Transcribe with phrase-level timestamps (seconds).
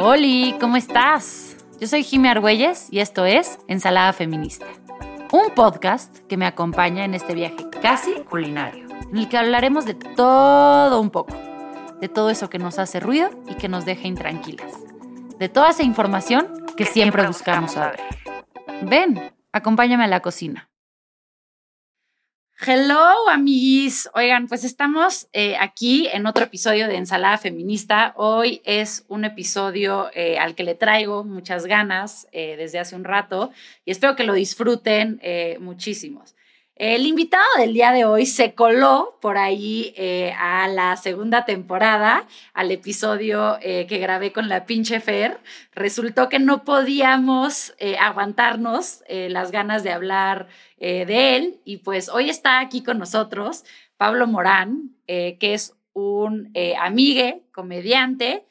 [0.00, 1.56] Hola, ¿cómo estás?
[1.80, 4.66] Yo soy Jimmy Argüelles y esto es Ensalada Feminista,
[5.30, 9.94] un podcast que me acompaña en este viaje casi culinario, en el que hablaremos de
[9.94, 11.34] todo un poco,
[12.00, 14.72] de todo eso que nos hace ruido y que nos deja intranquilas,
[15.38, 18.00] de toda esa información que, siempre buscamos saber.
[18.82, 20.71] Ven, acompáñame a la cocina.
[22.60, 24.08] Hello, amiguis.
[24.14, 28.12] Oigan, pues estamos eh, aquí en otro episodio de Ensalada Feminista.
[28.16, 33.02] Hoy es un episodio eh, al que le traigo muchas ganas eh, desde hace un
[33.02, 33.50] rato
[33.84, 35.20] y espero que lo disfruten
[35.60, 36.36] muchísimos.
[36.84, 42.26] El invitado del día de hoy se coló por ahí eh, a la segunda temporada,
[42.54, 45.38] al episodio eh, que grabé con la pinche Fer.
[45.76, 52.28] Resultó que no podíamos eh, aguantarnos las ganas de hablar de él y pues hoy
[52.28, 53.62] está aquí con nosotros
[53.96, 58.44] Pablo Morán, que es un amigue, comediante,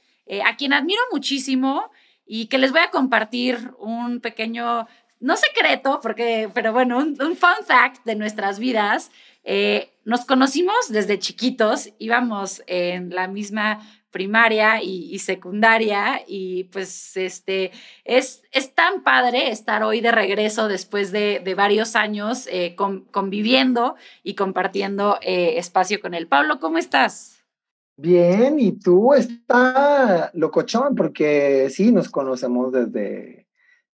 [0.45, 1.91] a quien admiro muchísimo
[2.25, 4.88] y que les voy a compartir un pequeño
[5.22, 9.11] no secreto, porque, pero bueno, un, fun fact de nuestras vidas.
[9.44, 13.80] Eh, nos conocimos desde chiquitos, íbamos en la misma
[14.11, 17.72] primaria y, secundaria y pues este
[18.03, 24.36] es, es, tan padre estar hoy de regreso después de, varios años eh, conviviendo y
[24.36, 26.27] compartiendo eh, espacio con él.
[26.27, 27.42] Pablo, ¿cómo estás?
[27.95, 33.47] Bien, y tú está locochón porque sí, nos conocemos desde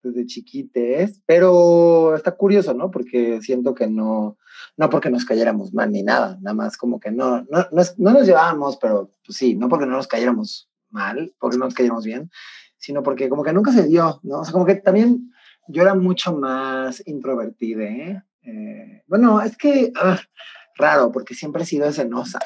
[0.04, 2.92] desde chiquites, pero está curioso, ¿no?
[2.92, 4.38] Porque siento que no,
[4.78, 8.12] no porque nos cayéramos mal ni nada, nada más como que no, no, no, no
[8.12, 12.06] nos llevábamos, pero pues sí, no porque no nos cayéramos mal, porque no nos cayéramos
[12.06, 12.30] bien,
[12.78, 14.42] sino porque como que nunca se dio, ¿no?
[14.42, 15.32] O sea, como que también
[15.68, 18.24] yo era mucho más introvertida, eh
[19.08, 20.20] bueno, es que ah,
[20.76, 22.40] raro, porque siempre he sido escenosa,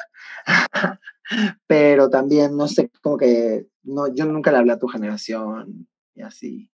[1.66, 6.22] pero también, no sé, como que no, yo nunca le hablé a tu generación y
[6.22, 6.70] así.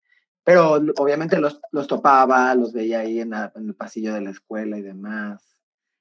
[0.50, 4.80] Pero obviamente los, los topaba, los veía ahí en, en el pasillo de la escuela
[4.80, 5.49] y demás.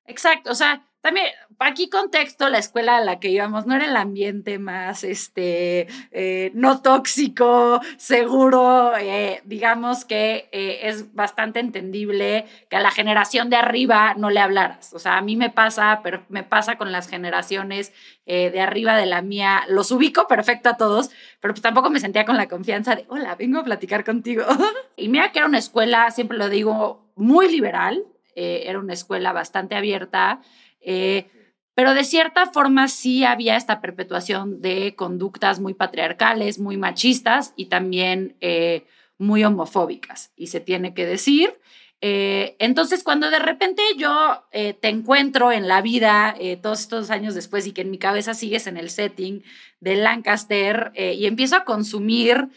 [0.09, 1.27] Exacto, o sea, también,
[1.61, 6.51] aquí contexto, la escuela a la que íbamos no era el ambiente más, este, eh,
[6.55, 13.57] no tóxico, seguro, eh, digamos que eh, es bastante entendible que a la generación de
[13.57, 14.93] arriba no le hablaras.
[14.93, 17.93] O sea, a mí me pasa, pero me pasa con las generaciones
[18.27, 21.09] de arriba de la mía, los ubico perfecto a todos,
[21.41, 24.45] pero pues tampoco me sentía con la confianza de, hola, vengo a platicar contigo.
[24.97, 28.05] y mira que era una escuela, siempre lo digo, muy liberal,
[28.39, 30.41] era una escuela bastante abierta.
[30.81, 31.31] Eh,
[31.75, 37.67] pero de cierta forma sí había esta perpetuación de conductas muy patriarcales, muy machistas y
[37.67, 38.85] también eh,
[39.17, 41.59] muy homofóbicas, y se tiene que decir.
[42.01, 47.67] Eh, entonces, cuando de repente yo te encuentro en la vida todos estos años después
[47.67, 49.43] y que en mi cabeza sigues en el setting
[49.81, 52.49] de Lancaster y empiezo a consumir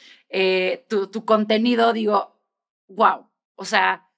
[0.87, 2.39] tu, tu contenido, digo,
[2.87, 4.10] wow, o sea,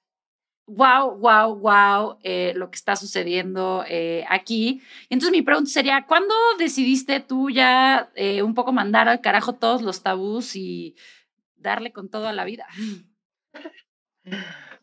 [0.66, 4.82] wow, wow, wow, eh, lo que está sucediendo eh, aquí.
[5.08, 9.82] Entonces mi pregunta sería, ¿cuándo decidiste tú ya eh, un poco mandar al carajo todos
[9.82, 10.96] los tabús y
[11.56, 12.66] darle con todo a la vida?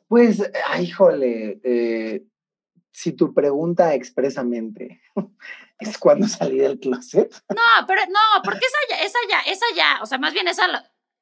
[0.08, 1.62] Pues, ay, híjole,
[2.92, 5.02] si tu pregunta expresamente
[5.80, 7.34] es cuando salí del closet.
[7.50, 10.68] No, pero no, porque esa ya, esa ya, esa ya, o sea, más bien esa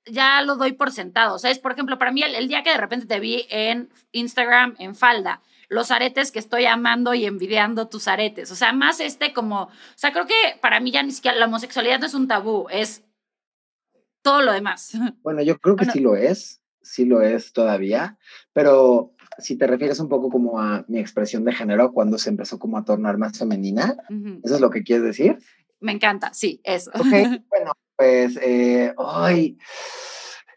[0.06, 1.36] ya lo doy por sentado.
[1.36, 3.90] O sea, es, por ejemplo, para mí el, día que de repente te vi en
[4.12, 8.52] Instagram en falda, los aretes que estoy amando y envidiando tus aretes.
[8.52, 11.46] O sea, más este como, o sea, creo que para mí ya ni siquiera la
[11.46, 13.04] homosexualidad no es un tabú, es
[14.22, 14.92] todo lo demás.
[15.22, 18.18] Bueno, yo creo que sí lo es, sí lo es todavía,
[18.54, 22.58] pero si te refieres un poco como a mi expresión de género cuando se empezó
[22.60, 23.96] como a tornar más femenina,
[24.44, 25.38] ¿eso es lo que quieres decir?
[25.80, 26.92] Me encanta, sí, eso.
[26.94, 27.02] Ok,
[27.50, 29.58] bueno, pues, eh, ay,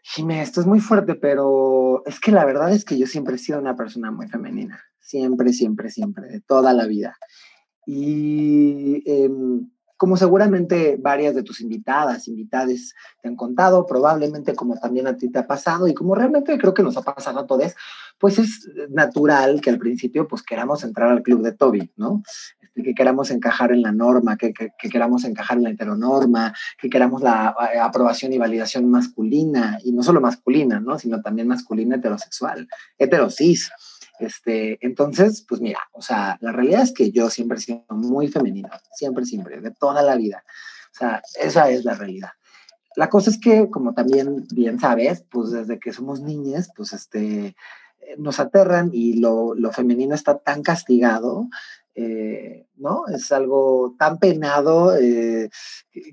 [0.01, 3.37] Jimé, esto es muy fuerte, pero es que la verdad es que yo siempre he
[3.37, 7.17] sido una persona muy femenina, siempre, siempre, siempre, de toda la vida.
[7.85, 9.69] Y em,
[10.03, 15.31] como seguramente varias de tus invitadas, invitades te han contado, probablemente como también a ti
[15.31, 17.73] te ha pasado y como realmente creo que nos ha pasado a todos,
[18.17, 22.21] pues es natural que al principio pues queramos entrar al club de Toby, ¿no?
[22.61, 26.89] Este, que queramos encajar en la norma, que, que, queramos encajar en la heteronorma, que
[26.89, 30.99] queramos la eh, aprobación y validación masculina, y no solo masculina, ¿no?
[30.99, 32.67] Sino también masculina heterosexual,
[32.97, 33.71] heterosis.
[34.25, 38.27] Este, entonces, pues mira, o sea, la realidad es que yo siempre he sido muy
[38.27, 40.43] femenina, siempre, siempre, de toda la vida.
[40.91, 42.29] O sea, esa es la realidad.
[42.95, 47.55] La cosa es que, como también bien sabes, pues desde que somos niñas, pues este,
[48.17, 51.49] nos aterran y lo, lo femenino está tan castigado
[51.95, 53.05] eh, ¿no?
[53.07, 55.49] Es algo tan penado eh,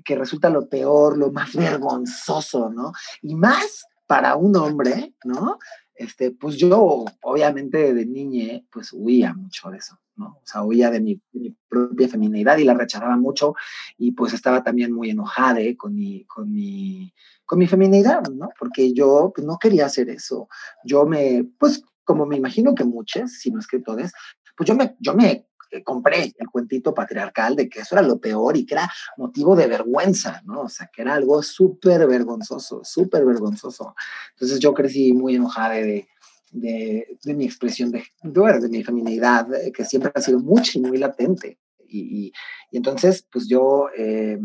[0.05, 2.93] que resulta lo peor, lo más vergonzoso, ¿no?
[3.21, 5.57] Y más para un hombre, ¿no?
[6.01, 10.39] Este, pues yo, obviamente, de niña, pues huía mucho de eso, ¿no?
[10.41, 11.21] O sea, huía de mi,
[11.69, 13.53] propia feminidad y la rechazaba mucho
[13.99, 17.13] y pues estaba también muy enojada con, mi, con, mi,
[17.45, 18.49] con mi feminidad, ¿no?
[18.57, 20.49] Porque yo pues, no quería hacer eso.
[20.83, 24.11] Yo me, pues como me imagino que muchas, si no es que todas,
[24.57, 25.45] pues yo me, yo me
[25.83, 29.67] compré el cuentito patriarcal de que eso era lo peor y que era motivo de
[29.67, 30.61] vergüenza, ¿no?
[30.61, 33.95] O sea, que era algo súper vergonzoso, súper vergonzoso.
[34.31, 36.07] Entonces yo crecí muy enojada de,
[36.51, 40.81] de, de mi expresión de, de, mi feminidad, eh, que siempre ha sido mucho y
[40.81, 41.59] muy latente.
[41.87, 42.27] Y,
[42.71, 43.87] y, entonces, pues yo...
[43.97, 44.39] Eh,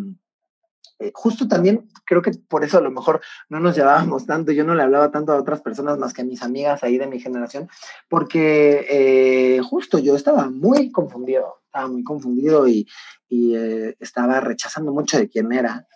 [0.98, 3.20] eh, justo también creo que por eso a lo mejor
[3.50, 6.25] no nos llevábamos tanto, yo no le hablaba tanto a otras personas más que a
[6.25, 7.69] mis amigas ahí de mi generación,
[8.08, 12.88] porque eh, justo yo estaba muy confundido, estaba muy confundido y,
[13.28, 15.87] y eh, estaba rechazando mucho de quién era.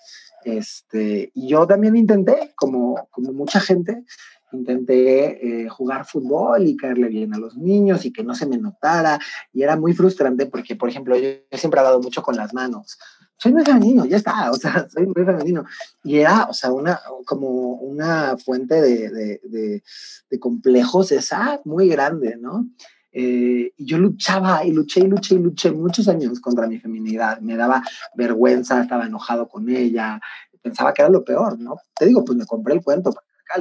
[0.44, 4.04] Este, y yo también intenté, como, como mucha gente,
[4.52, 9.18] intenté jugar fútbol y caerle bien a los niños y que no se me notara.
[9.52, 12.98] Y era muy frustrante porque, por ejemplo, yo, siempre he dado mucho con las manos
[13.40, 15.64] soy muy femenino, ya está, o sea, soy muy femenino.
[16.04, 19.82] Y era, o sea, una, como una fuente de, de,
[20.28, 22.68] de, complejos esa muy grande, ¿no?
[23.12, 27.40] Eh, y yo luchaba y luché y luché y luché muchos años contra mi feminidad.
[27.40, 27.82] Me daba
[28.14, 30.20] vergüenza, estaba enojado con ella,
[30.60, 31.76] pensaba que era lo peor, ¿no?
[31.96, 33.10] Te digo, pues me compré el cuento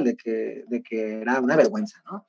[0.04, 2.26] de que, de que era una vergüenza, ¿no?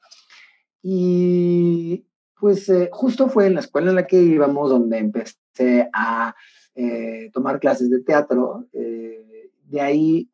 [0.82, 2.08] Y
[2.40, 6.34] pues eh, justo fue en la escuela en la que íbamos donde empecé a
[6.76, 8.68] eh, tomar clases de teatro.
[8.74, 10.30] Eh, de ahí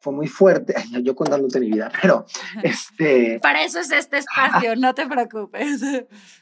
[0.00, 2.24] fue muy fuerte, yo contándote mi vida, pero
[2.62, 3.40] este...
[3.40, 5.82] Para eso es este espacio, no te preocupes.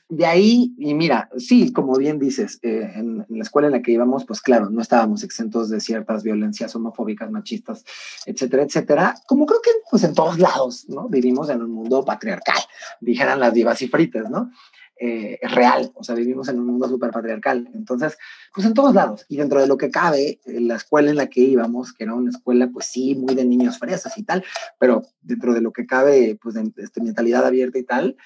[0.08, 3.92] De ahí, y mira, sí, como bien dices, eh, en, la escuela en la que
[3.92, 7.84] íbamos, pues claro, no estábamos exentos de ciertas violencias homofóbicas, machistas,
[8.26, 11.08] etcétera, etcétera, como creo que pues en todos lados, ¿no?
[11.08, 12.60] Vivimos en un mundo patriarcal,
[13.00, 14.50] dijeran las divas y fritas, ¿no?
[14.98, 17.68] Eh, real, o sea, vivimos en un mundo súper patriarcal.
[17.74, 18.16] Entonces,
[18.54, 19.26] pues en todos lados.
[19.28, 22.30] Y dentro de lo que cabe, la escuela en la que íbamos, que era una
[22.30, 24.44] escuela, pues sí, muy de niños fresas y tal,
[24.78, 28.16] pero dentro de lo que cabe, pues de, este, mentalidad abierta y tal,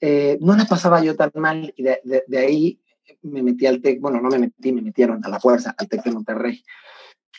[0.00, 1.72] eh, no la pasaba yo tan mal.
[1.76, 2.80] Y de, de, de ahí
[3.22, 6.04] me metí al TEC, bueno, no me metí, me metieron a la fuerza al TEC
[6.04, 6.64] de Monterrey.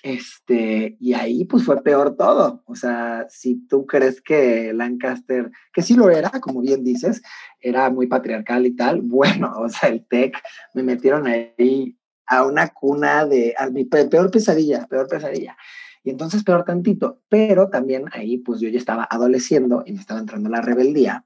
[0.04, 2.62] Este, y ahí pues fue peor todo.
[2.66, 7.22] O sea, si tú crees que Lancaster, que sí lo era, como bien dices,
[7.62, 10.36] era muy patriarcal y tal, bueno, o sea, el TEC
[10.74, 11.98] me metieron ahí
[12.28, 15.56] a una cuna de, a mi peor pesadilla, peor pesadilla.
[16.04, 20.20] Y entonces peor tantito, pero también ahí pues yo ya estaba adoleciendo y me estaba
[20.20, 21.26] entrando la rebeldía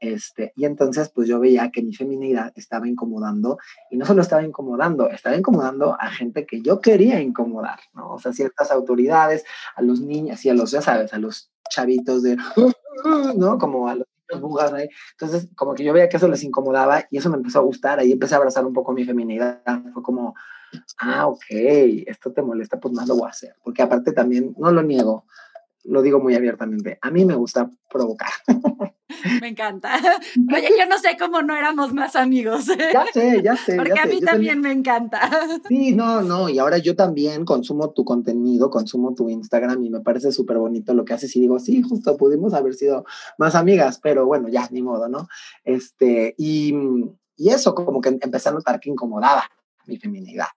[0.00, 3.58] este, y entonces, pues yo veía que mi feminidad estaba incomodando,
[3.90, 8.14] y no solo estaba incomodando, estaba incomodando a gente que yo quería incomodar, ¿no?
[8.14, 9.44] O sea, ciertas autoridades,
[9.76, 12.36] a los niños y a los, ya sabes, a los chavitos de,
[13.36, 13.58] ¿no?
[13.58, 14.06] Como a los
[14.40, 14.88] bugas ahí.
[15.12, 17.98] Entonces, como que yo veía que eso les incomodaba y eso me empezó a gustar,
[17.98, 19.60] ahí empecé a abrazar un poco mi feminidad.
[19.92, 20.34] Fue como,
[20.98, 21.44] ah, ok,
[22.06, 23.54] esto te molesta, pues más lo voy a hacer.
[23.62, 25.26] Porque aparte también, no lo niego,
[25.84, 28.30] lo digo muy abiertamente, a mí me gusta provocar.
[29.40, 29.94] Me encanta.
[30.54, 32.66] Oye, yo no sé cómo no éramos más amigos.
[32.66, 33.76] Ya sé, ya sé.
[33.76, 35.20] Porque a mí también, me encanta.
[35.68, 40.00] Sí, no, no, y ahora yo también consumo tu contenido, consumo tu Instagram y me
[40.00, 43.04] parece súper bonito lo que haces y digo, sí, justo pudimos haber sido
[43.38, 45.28] más amigas, pero bueno, ya, ni modo, ¿no?
[45.64, 46.74] Este, y,
[47.36, 49.44] y eso como que empecé a notar que incomodaba
[49.86, 50.48] mi feminidad.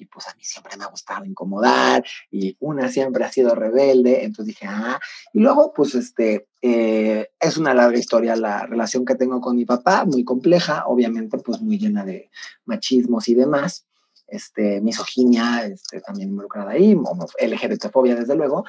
[0.00, 4.24] Y pues a mí siempre me ha gustado incomodar y una siempre ha sido rebelde,
[4.24, 4.98] entonces dije, ah,
[5.34, 9.66] y luego pues este, eh, es una larga historia la relación que tengo con mi
[9.66, 12.30] papá, muy compleja, obviamente pues muy llena de
[12.64, 13.86] machismos y demás.
[14.26, 18.64] Este, misoginia este, también involucrada ahí, LGBTfobia desde luego,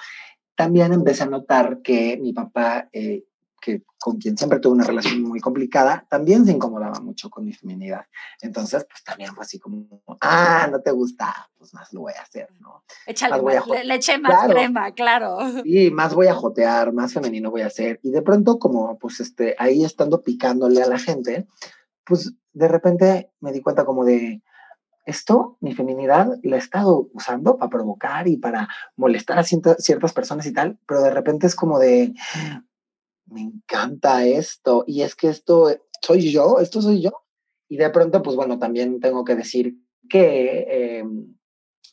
[0.56, 3.24] también empecé a notar que mi papá eh,
[3.62, 7.54] que con quien siempre tuve una relación muy complicada, también se incomodaba mucho con mi
[7.54, 8.06] feminidad.
[8.42, 12.24] Entonces, pues también fue así como, ah, no te gusta, pues más lo voy a
[12.24, 12.84] hacer, ¿no?
[13.06, 15.38] Échale más, le, eché más crema, claro.
[15.64, 18.00] Y más voy a jotear, más femenino voy a hacer.
[18.04, 21.48] Y de pronto, como pues este, ahí estando picándole a la gente,
[22.04, 24.42] pues de repente me di cuenta como de,
[25.06, 30.46] esto, mi feminidad, la he estado usando para provocar y para molestar a ciertas personas
[30.46, 32.14] y tal, pero de repente es como de,
[33.26, 35.70] me encanta esto, y es que esto
[36.02, 37.12] soy yo, esto soy yo.
[37.70, 39.78] Y de pronto, pues bueno, también tengo que decir
[40.10, 41.36] que em,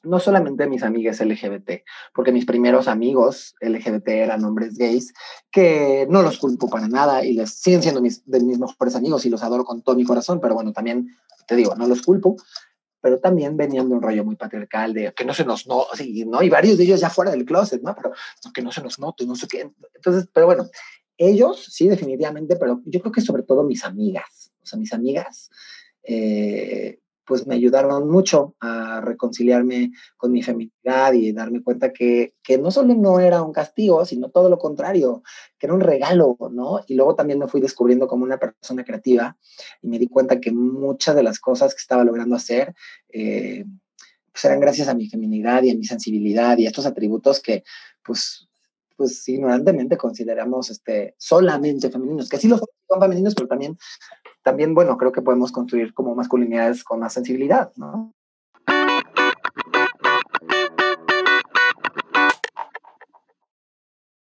[0.03, 1.83] no solamente mis amigas LGBT,
[2.15, 5.13] porque mis primeros amigos LGBT eran hombres gays,
[5.51, 9.25] que no los culpo para nada y les siguen siendo mis, de mis mejores amigos
[9.27, 11.09] y los adoro con todo mi corazón, pero bueno, también
[11.47, 12.37] te digo, no los culpo,
[13.01, 16.43] pero también venían de un rollo muy patriarcal, de que no se nos note, ¿no?
[16.43, 17.95] Y varios de ellos ya fuera del closet, ¿no?
[17.95, 18.13] Pero
[18.53, 19.71] que no se nos note, no sé qué.
[19.95, 20.69] Entonces, pero bueno,
[21.19, 25.51] ellos sí, definitivamente, pero yo creo que sobre todo mis amigas, o sea, mis amigas,
[26.05, 32.57] eh, pues me ayudaron mucho a reconciliarme con mi feminidad y darme cuenta que, que,
[32.57, 35.23] no solo no era un castigo, sino todo lo contrario,
[35.59, 36.81] que era un regalo, ¿no?
[36.87, 39.37] Y luego también me fui descubriendo como una persona creativa
[39.83, 42.75] y me di cuenta que muchas de las cosas que estaba logrando hacer,
[43.11, 43.67] eh,
[44.33, 47.63] pues eran gracias a mi feminidad y a mi sensibilidad y a estos atributos que,
[48.03, 48.48] pues,
[48.99, 53.79] pues ignorantemente consideramos este, solamente femeninos, que sí los son femeninos, pero también
[54.43, 58.13] también, bueno, creo que podemos construir como masculinidades con más sensibilidad, ¿no?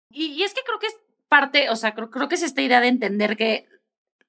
[0.09, 0.97] Y, es que creo que es
[1.29, 3.67] parte, o sea, creo, creo que es esta idea de entender que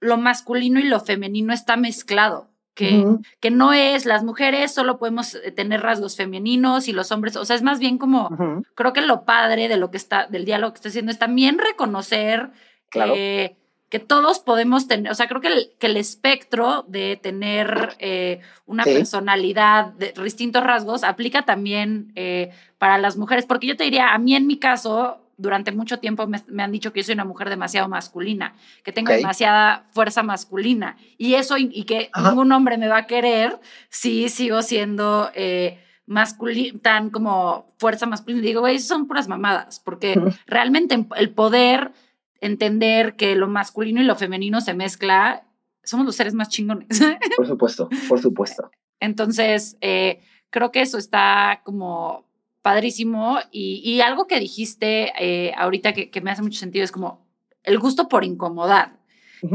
[0.00, 2.50] lo masculino y lo femenino está mezclado.
[2.78, 3.04] Que,
[3.40, 7.44] que, no es las mujeres solo podemos eh, tener rasgos femeninos y los hombres, o
[7.44, 8.30] sea, es más bien como,
[8.76, 11.58] creo que lo padre de lo que está, del diálogo que está haciendo es también
[11.58, 12.50] reconocer
[12.88, 13.14] claro.
[13.16, 13.56] eh,
[13.88, 18.40] que todos podemos tener, o sea, creo que el, que el espectro de tener eh,
[18.66, 24.12] una personalidad de distintos rasgos aplica también eh, para las mujeres, porque yo te diría,
[24.12, 27.24] a mí en mi caso, durante mucho tiempo me, han dicho que yo soy una
[27.24, 28.54] mujer demasiado masculina,
[28.84, 33.58] que tengo demasiada fuerza masculina, y eso, y, que ningún hombre me va a querer
[33.88, 35.30] si sigo siendo...
[35.34, 38.42] Eh, masculina, tan como fuerza masculina.
[38.42, 41.92] Digo, güey, son puras mamadas, porque realmente el poder
[42.40, 45.44] entender que lo masculino y lo femenino se mezcla,
[45.84, 46.88] somos los seres más chingones.
[47.36, 48.70] Por supuesto, por supuesto.
[49.00, 52.27] Entonces, eh, creo que eso está como
[52.68, 57.26] padrísimo y, algo que dijiste eh, ahorita que, me hace mucho sentido es como
[57.62, 58.98] el gusto por incomodar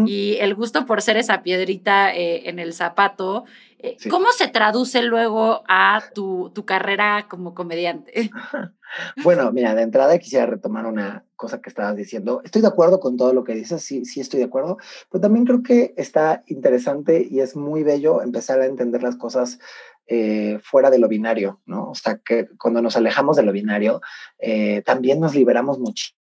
[0.08, 3.43] y el gusto por ser esa piedrita eh, en el zapato.
[4.10, 8.32] ¿Cómo se traduce luego a tu, tu carrera como comediante?
[9.24, 12.41] Bueno, mira, de entrada quisiera retomar una cosa que estabas diciendo.
[12.45, 14.77] Estoy de acuerdo con todo lo que dices, sí, sí estoy de acuerdo,
[15.12, 19.59] pero también creo que está interesante y es muy bello empezar a entender las cosas
[20.07, 21.89] eh, fuera de lo binario, ¿no?
[21.89, 24.00] O sea, que cuando nos alejamos de lo binario,
[24.39, 26.23] eh, también nos liberamos muchísimo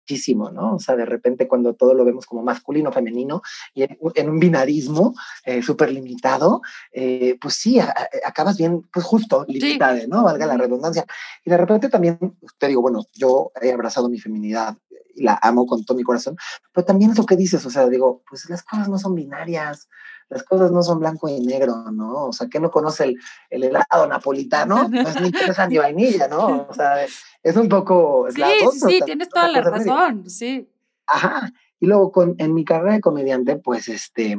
[0.54, 0.76] ¿no?
[0.76, 3.42] O sea, de repente cuando todo lo vemos como masculino, femenino,
[3.74, 5.14] y en, un binarismo
[5.46, 7.80] eh, súper limitado, eh, pues sí,
[8.26, 10.24] acabas bien, pues justo, limitado, ¿no?
[10.24, 11.06] Valga la redundancia.
[11.44, 12.18] Y de repente también,
[12.58, 14.78] te digo, bueno, yo he abrazado mi feminidad
[15.18, 16.38] la amo con todo mi corazón,
[16.74, 19.90] pero también es lo que dices, o sea, digo, pues las cosas no son binarias,
[20.30, 22.26] las cosas no son blanco y negro, ¿no?
[22.26, 23.18] O sea, ¿qué no conoce el,
[23.50, 24.88] el helado napolitano?
[24.90, 26.68] No es ni fresa ni vainilla, ¿no?
[26.70, 27.06] O sea,
[27.44, 28.28] es un poco...
[28.30, 30.70] Sí, sí, sí, tienes toda la razón, sí.
[31.06, 31.52] Ajá.
[31.80, 34.38] Y luego con, en mi carrera de comediante, pues este,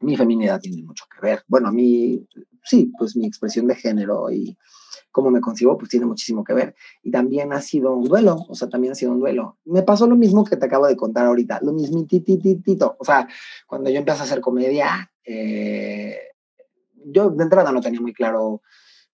[0.00, 1.44] mi feminidad tiene mucho que ver.
[1.48, 2.26] Bueno, mí,
[2.62, 4.56] sí, pues mi expresión de género y
[5.14, 6.74] cómo me concibo, pues tiene muchísimo que ver.
[7.04, 9.58] Y también ha sido un duelo, o sea, también ha sido un duelo.
[9.64, 12.96] Me pasó lo mismo que te acabo de contar ahorita, lo mismitititito.
[12.98, 13.28] O sea,
[13.68, 16.18] cuando yo empecé a hacer comedia, eh,
[17.06, 18.60] yo de entrada no tenía muy claro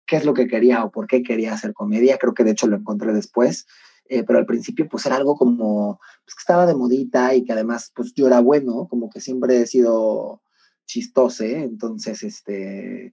[0.07, 2.17] qué es lo que quería o por qué quería hacer comedia.
[2.17, 3.67] Creo que de hecho lo encontré después.
[4.09, 7.53] Eh, pero al principio pues era algo como pues, que estaba de modita y que
[7.53, 10.41] además pues yo era bueno, como que siempre he sido
[10.87, 13.13] chistose, entonces este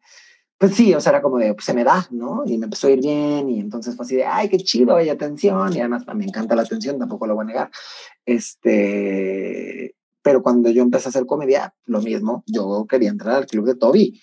[0.57, 2.43] pues sí, o sea, era como de, pues se me da, ¿no?
[2.45, 5.09] Y me empezó a ir bien y entonces fue así de, ay, qué chido, hay
[5.09, 7.71] atención y además me encanta la atención, tampoco lo voy a negar.
[8.25, 13.65] Este, pero cuando yo empecé a hacer comedia, lo mismo, yo quería entrar al club
[13.65, 14.19] de Toby.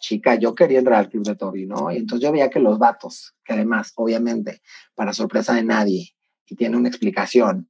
[0.00, 1.90] Chica, yo quería entrar al club de Toby, ¿no?
[1.90, 4.62] Y entonces yo veía que los vatos, que además, obviamente,
[4.94, 6.14] para sorpresa de nadie,
[6.46, 7.68] y tiene una explicación,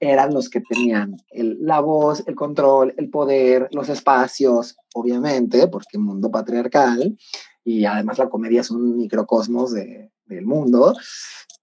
[0.00, 6.30] eran los que tenían la voz, el control, el poder, los espacios, obviamente, porque mundo
[6.30, 7.16] patriarcal,
[7.64, 10.94] y además la comedia es un microcosmos de, del mundo,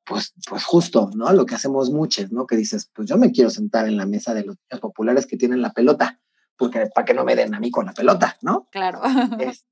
[0.06, 1.32] pues, pues justo, ¿no?
[1.32, 2.46] Lo que hacemos muchos, ¿no?
[2.46, 5.38] Que dices, pues yo me quiero sentar en la mesa de los niños populares que
[5.38, 6.20] tienen la pelota,
[6.58, 8.68] porque para que no me den a mí con la pelota, ¿no?
[8.72, 9.02] Claro.
[9.40, 9.66] Este,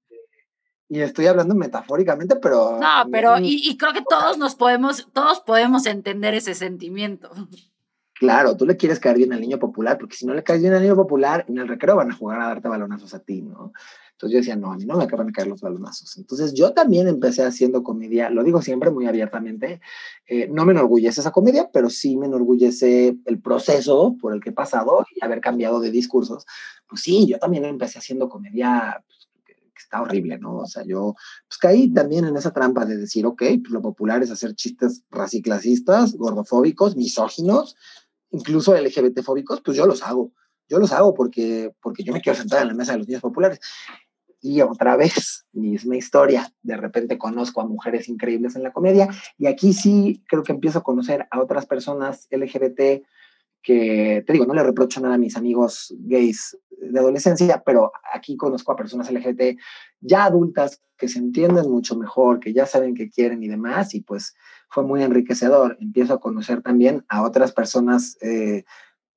[0.89, 2.77] y estoy hablando metafóricamente, pero...
[2.77, 7.31] No, pero, y, y creo que todos nos podemos, todos podemos entender ese sentimiento.
[8.21, 10.75] Claro, tú le quieres caer bien al niño popular, porque si no le caes bien
[10.75, 13.73] al niño popular, en el recreo van a jugar a darte balonazos a ti, ¿no?
[14.11, 16.19] Entonces yo decía, no, a mí no me acaban de caer los balonazos.
[16.19, 19.81] Entonces yo también empecé haciendo comedia, lo digo siempre muy abiertamente,
[20.27, 24.51] eh, no me enorgullece esa comedia, pero sí me enorgullece el proceso por el que
[24.51, 26.45] he pasado y haber cambiado de discursos.
[26.87, 29.29] Pues sí, yo también empecé haciendo comedia pues,
[29.83, 30.57] está horrible, ¿no?
[30.57, 31.15] O sea, yo
[31.47, 35.01] pues caí también en esa trampa de decir, ok, pues lo popular es hacer chistes
[35.09, 37.75] raciclasistas, gordofóbicos, misóginos,
[38.31, 40.31] incluso LGBT-fóbicos, pues yo los hago.
[40.67, 43.21] Yo los hago porque, porque yo me quiero sentar en la mesa de los niños
[43.21, 43.59] populares.
[44.41, 46.51] Y otra vez, misma historia.
[46.63, 49.07] De repente conozco a mujeres increíbles en la comedia
[49.37, 53.03] y aquí sí creo que empiezo a conocer a otras personas LGBT
[53.61, 58.35] que, te digo, no le reprocho nada a mis amigos gays de adolescencia, pero aquí
[58.35, 59.57] conozco a personas LGBT
[59.99, 64.01] ya adultas que se entienden mucho mejor, que ya saben qué quieren y demás, y
[64.01, 64.35] pues
[64.69, 65.77] fue muy enriquecedor.
[65.79, 68.63] Empiezo a conocer también a otras personas eh,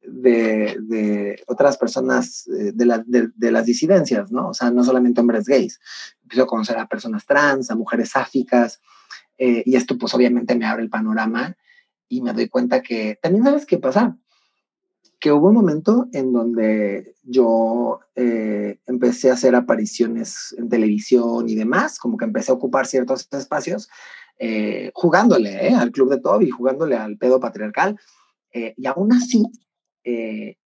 [0.03, 4.51] de, otras personas eh, de, de, las disidencias, ¿no?
[4.51, 5.81] O sea, no solamente hombres gays.
[6.23, 8.81] Empiezo a conocer a personas trans, a mujeres sáficas,
[9.39, 11.57] eh, y esto pues obviamente me abre el panorama
[12.09, 14.17] y me doy cuenta que también sabes qué pasa,
[15.25, 21.55] que hubo un momento en donde yo eh, empecé a hacer apariciones en televisión y
[21.55, 23.89] demás, como que empecé a ocupar ciertos espacios,
[24.93, 27.99] jugándole al club de Toby, jugándole al pedo patriarcal,
[28.53, 29.43] y aún así
[30.05, 30.59] eh,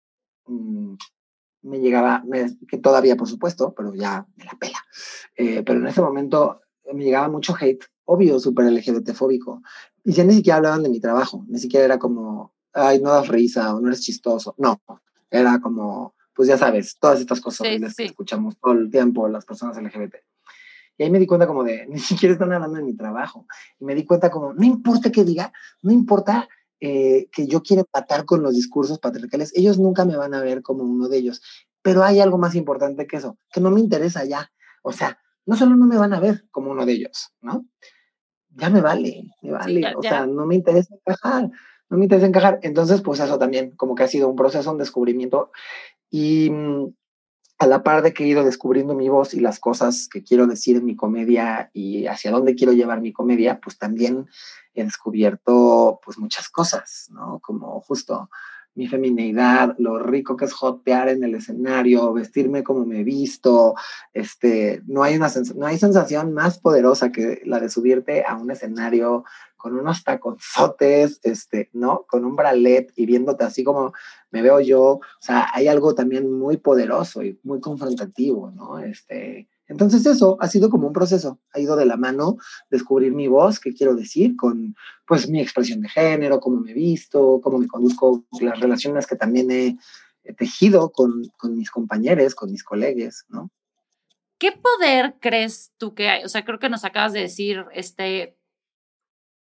[0.46, 0.94] mm,
[1.62, 2.24] me llegaba,
[2.68, 4.78] que todavía por supuesto, pero ya me la pela,
[5.36, 6.62] eh, pero en ese momento
[6.92, 9.62] me llegaba mucho hate, obvio, súper LGBT-fóbico,
[10.02, 13.28] y ya ni siquiera hablaban de mi trabajo, ni siquiera era como, ay, no das
[13.28, 14.80] risa o no eres chistoso, no,
[15.30, 19.76] era como, pues ya sabes, todas estas cosas que escuchamos todo el tiempo las personas
[19.76, 20.16] LGBT.
[20.96, 23.46] Y ahí me di cuenta como de, ni siquiera están hablando de mi trabajo.
[23.78, 26.48] Y me di cuenta como, no importa qué diga, no importa
[26.80, 30.62] eh, que yo quiero empatar con los discursos patriarcales, ellos nunca me van a ver
[30.62, 31.40] como uno de ellos.
[31.82, 34.50] Pero hay algo más importante que eso, que no me interesa ya.
[34.82, 37.64] O sea, no solo no me van a ver como uno de ellos, ¿no?
[38.50, 39.94] Ya me vale, me vale.
[39.96, 41.48] o sea, no me interesa encajar,
[41.90, 42.58] no me interesa encajar.
[42.62, 45.50] Entonces, pues eso también, como que ha sido un proceso, un descubrimiento.
[46.10, 46.92] Y mm,
[47.58, 50.46] a la par de que he ido descubriendo mi voz y las cosas que quiero
[50.46, 54.28] decir en mi comedia y hacia dónde quiero llevar mi comedia, pues también
[54.74, 57.40] he descubierto pues muchas cosas, ¿no?
[57.40, 58.30] Como justo
[58.78, 63.74] mi femineidad, lo rico que es jotear en el escenario, vestirme como me he visto,
[64.14, 68.52] este, no hay, una no hay sensación más poderosa que la de subirte a un
[68.52, 69.24] escenario
[69.56, 72.06] con unos taconzotes, este, ¿no?
[72.08, 73.94] Con un bralet y viéndote así como
[74.30, 78.78] me veo yo, o sea, hay algo también muy poderoso y muy confrontativo, ¿no?
[78.78, 82.38] Este, entonces eso ha sido como un proceso, ha ido de la mano
[82.70, 84.74] descubrir mi voz, qué quiero decir, con
[85.06, 89.16] pues mi expresión de género, cómo me he visto, cómo me conduzco, las relaciones que
[89.16, 89.76] también he,
[90.36, 93.50] tejido con, con, mis compañeros, con mis colegas, ¿no?
[94.38, 96.24] ¿Qué poder crees tú que hay?
[96.24, 98.36] O sea, creo que nos acabas de decir este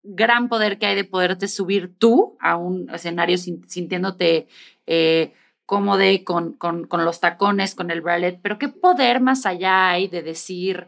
[0.04, 4.48] gran poder que hay de poderte subir tú a un escenario sintiéndote...
[4.86, 5.34] Eh,
[5.68, 10.08] cómodo con, con, con los tacones, con el ballet, pero qué poder más allá hay
[10.08, 10.88] de decir,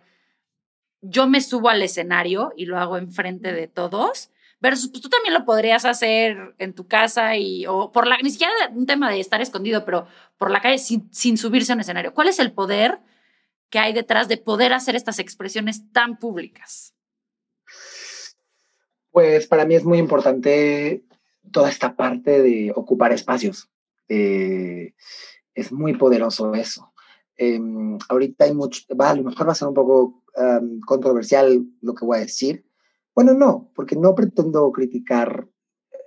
[1.02, 5.34] yo me subo al escenario y lo hago enfrente de todos, versus pues, tú también
[5.34, 9.20] lo podrías hacer en tu casa y, o por la, ni siquiera un tema de
[9.20, 12.13] estar escondido, pero por la calle sin, sin subirse a un escenario.
[12.13, 13.00] ¿Cuál es el poder
[13.70, 16.96] que hay detrás de poder hacer estas expresiones tan públicas?
[19.12, 21.04] Pues para mí es muy importante
[21.52, 23.70] toda esta parte de ocupar espacios.
[24.10, 24.93] Eh,
[25.54, 26.91] es muy poderoso eso.
[27.38, 30.24] Em, ahorita hay mucho, va, a lo mejor va a ser un poco
[30.86, 32.65] controversial lo que voy a decir.
[33.13, 35.48] Bueno, no, porque no pretendo criticar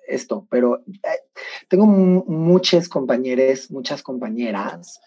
[0.07, 1.23] esto, pero eh,
[1.69, 5.01] tengo muchas compañeras, muchas compañeras,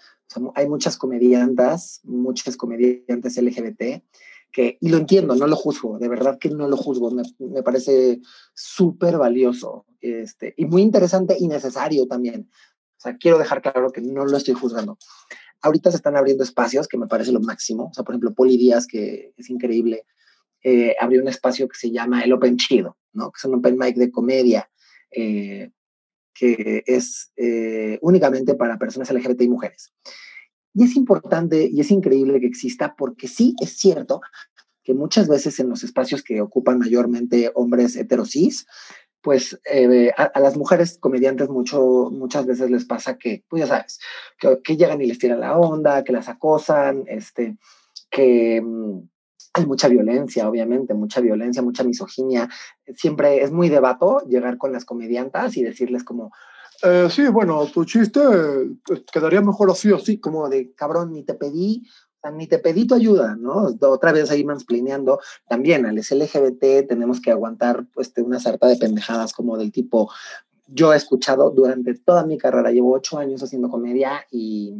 [0.55, 4.03] hay muchas comediantas, muchas comediantes LGBT,
[4.51, 7.62] que, y lo entiendo, no lo juzgo, de verdad que no lo juzgo, me, me
[7.62, 8.21] parece
[8.53, 12.49] súper valioso este, y muy interesante y necesario también
[13.05, 14.97] sea, quiero dejar claro que no lo estoy juzgando.
[15.61, 17.89] Ahorita se están abriendo espacios que me parece lo máximo.
[17.89, 20.05] O sea, por ejemplo, Poli Díaz, que es increíble,
[20.63, 23.31] eh, abrió un espacio que se llama el Open Chido, ¿no?
[23.31, 24.69] Que es un open mic de comedia
[25.11, 25.69] eh,
[26.33, 29.93] que es eh, únicamente para personas LGBT y mujeres.
[30.73, 34.21] Y es importante y es increíble que exista porque sí es cierto
[34.83, 38.67] que muchas veces en los espacios que ocupan mayormente hombres heterosis,
[39.25, 43.99] pues eh, a, las mujeres comediantes mucho, muchas veces les pasa que, pues ya sabes,
[44.63, 47.57] que, llegan y les tiran la onda, que las acosan, este,
[48.11, 48.99] que mm,
[49.55, 52.47] hay mucha violencia, obviamente, mucha violencia, mucha misoginia.
[52.95, 56.31] Siempre es muy debato llegar con las comediantas y decirles como,
[56.83, 58.19] eh, sí, bueno, tu chiste
[58.85, 61.81] pues, quedaría mejor así o así, como de cabrón, ni te pedí
[62.31, 63.75] ni te pedí tu ayuda, ¿no?
[63.81, 65.19] Otra vez ahí mansplineando.
[65.47, 70.11] También al LGBT tenemos que aguantar pues, una sarta de pendejadas como del tipo,
[70.67, 74.73] yo he escuchado durante toda mi carrera, llevo ocho años haciendo comedia y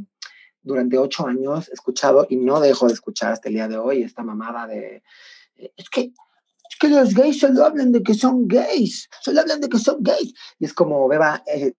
[0.64, 4.24] durante ocho años escuchado y no dejo de escuchar hasta el día de hoy esta
[4.24, 5.04] mamada de,
[5.58, 9.62] eh, es que, es que los gays solo hablan de que son gays, solo hablan
[9.62, 10.34] de que son gays.
[10.60, 11.74] Y es como, Beba, eh,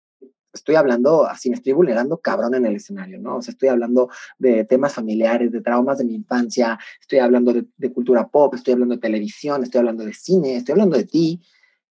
[0.56, 3.36] estoy hablando, así me estoy vulnerando cabrón en el escenario, ¿no?
[3.36, 7.92] O sea, estoy hablando de temas familiares, de traumas de mi infancia, estoy hablando de,
[7.92, 11.40] cultura pop, estoy hablando de televisión, estoy hablando de cine, estoy hablando de ti,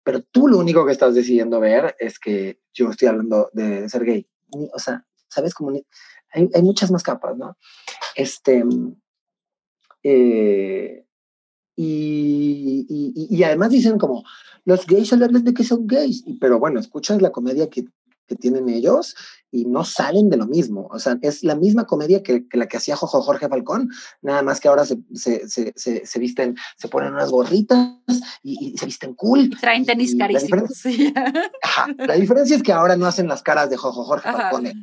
[0.03, 4.05] pero tú lo único que estás decidiendo ver es que yo estoy hablando de ser
[4.05, 4.27] gay.
[4.73, 5.55] O sea, ¿sabes?
[5.55, 7.57] Como hay, hay muchas más capas, ¿no?
[8.15, 8.65] Este,
[10.03, 11.05] eh,
[11.77, 14.23] y, y, y, además dicen como,
[14.65, 17.85] los gays hablan de que son gays, pero bueno, escuchas la comedia que
[18.27, 19.15] que tienen ellos
[19.51, 20.89] y no salen de lo mismo.
[20.91, 23.89] O sea, es la misma comedia que, que la que hacía Jojo Jorge Falcón,
[24.23, 27.97] nada más que ahora se, se, se, se visten, se ponen unas gorritas
[28.43, 29.51] y, y se visten cool.
[29.61, 30.85] Traen tenis carísimos.
[30.85, 34.51] La, Ajá, la diferencia es que ahora no hacen las caras de Jojo Jorge Ajá.
[34.51, 34.67] Falcón.
[34.67, 34.75] ¿eh?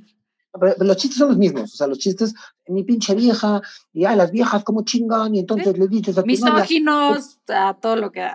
[0.60, 2.34] Pero, los chistes son los mismos, o sea, los chistes,
[2.68, 3.62] mi pinche vieja,
[3.94, 5.80] y a las viejas como chingan, y entonces ¿Sí?
[5.80, 8.28] le dices a Misóginos, a todo lo que...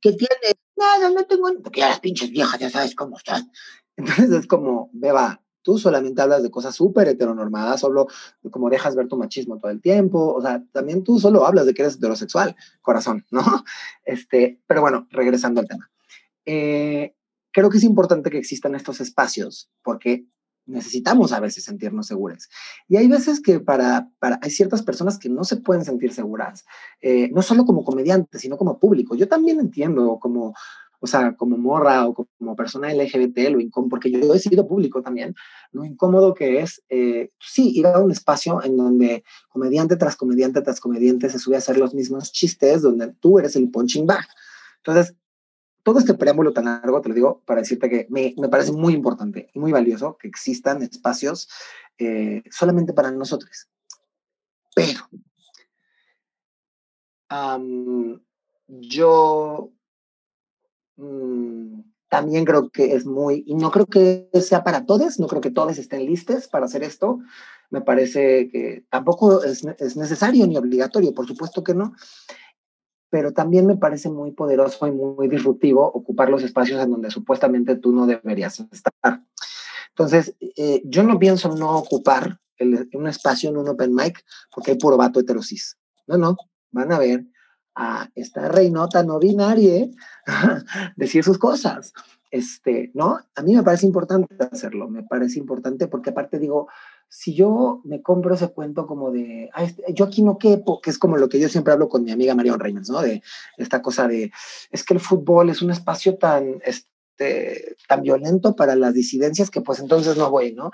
[0.00, 0.58] ¿Qué tiene?
[0.76, 1.48] Nada, no tengo...
[1.62, 3.50] Porque ya las pinches viejas ya sabes cómo están.
[3.96, 8.06] Entonces es como, Beba, tú solamente hablas de cosas súper heteronormadas, solo
[8.50, 11.74] como dejas ver tu machismo todo el tiempo, o sea, también tú solo hablas de
[11.74, 13.42] que eres heterosexual, corazón, ¿no?
[14.04, 15.90] Este, pero bueno, regresando al tema.
[16.44, 17.16] Eh,
[17.50, 20.26] creo que es importante que existan estos espacios porque
[20.66, 22.48] necesitamos a veces sentirnos seguras.
[22.88, 26.64] Y hay veces que para, para hay ciertas personas que no se pueden sentir seguras,
[27.00, 29.14] eh, no solo como comediantes, sino como público.
[29.14, 30.54] Yo también entiendo como
[31.00, 35.02] o sea, como morra o como persona LGBT, lo incómodo, porque yo he sido público
[35.02, 35.34] también,
[35.72, 40.62] lo incómodo que es, eh, sí, ir a un espacio en donde comediante tras comediante
[40.62, 44.26] tras comediante se sube a hacer los mismos chistes, donde tú eres el punching bag.
[44.78, 45.14] Entonces,
[45.82, 48.92] todo este preámbulo tan largo, te lo digo para decirte que me, me parece muy
[48.92, 51.48] importante y muy valioso que existan espacios
[51.98, 53.68] eh, solamente para nosotros.
[54.74, 55.08] Pero,
[57.30, 58.20] um,
[58.66, 59.72] yo
[60.96, 65.40] mmm, también creo que es muy, y no creo que sea para todos, no creo
[65.40, 67.18] que todos estén listos para hacer esto.
[67.70, 71.94] Me parece que tampoco es, es necesario ni obligatorio, por supuesto que no,
[73.10, 77.76] pero también me parece muy poderoso y muy disruptivo ocupar los espacios en donde supuestamente
[77.76, 79.22] tú no deberías estar.
[79.90, 84.72] Entonces, eh, yo no pienso no ocupar el, un espacio en un open mic porque
[84.72, 85.76] hay puro vato heterosis.
[86.06, 86.36] No, no,
[86.70, 87.24] van a ver
[87.76, 89.88] a esta reinota no binaria
[90.96, 91.92] decir sus cosas.
[92.30, 93.20] Este, ¿no?
[93.34, 96.68] A mí me parece importante hacerlo, me parece importante porque aparte digo,
[97.08, 100.90] si yo me compro ese cuento como de, ah, este, yo aquí no quepo, que
[100.90, 103.00] es como lo que yo siempre hablo con mi amiga Marion Reynolds, ¿no?
[103.00, 103.22] De
[103.58, 104.32] esta cosa de,
[104.70, 109.60] es que el fútbol es un espacio tan, este, tan violento para las disidencias que
[109.60, 110.72] pues entonces no voy, ¿no?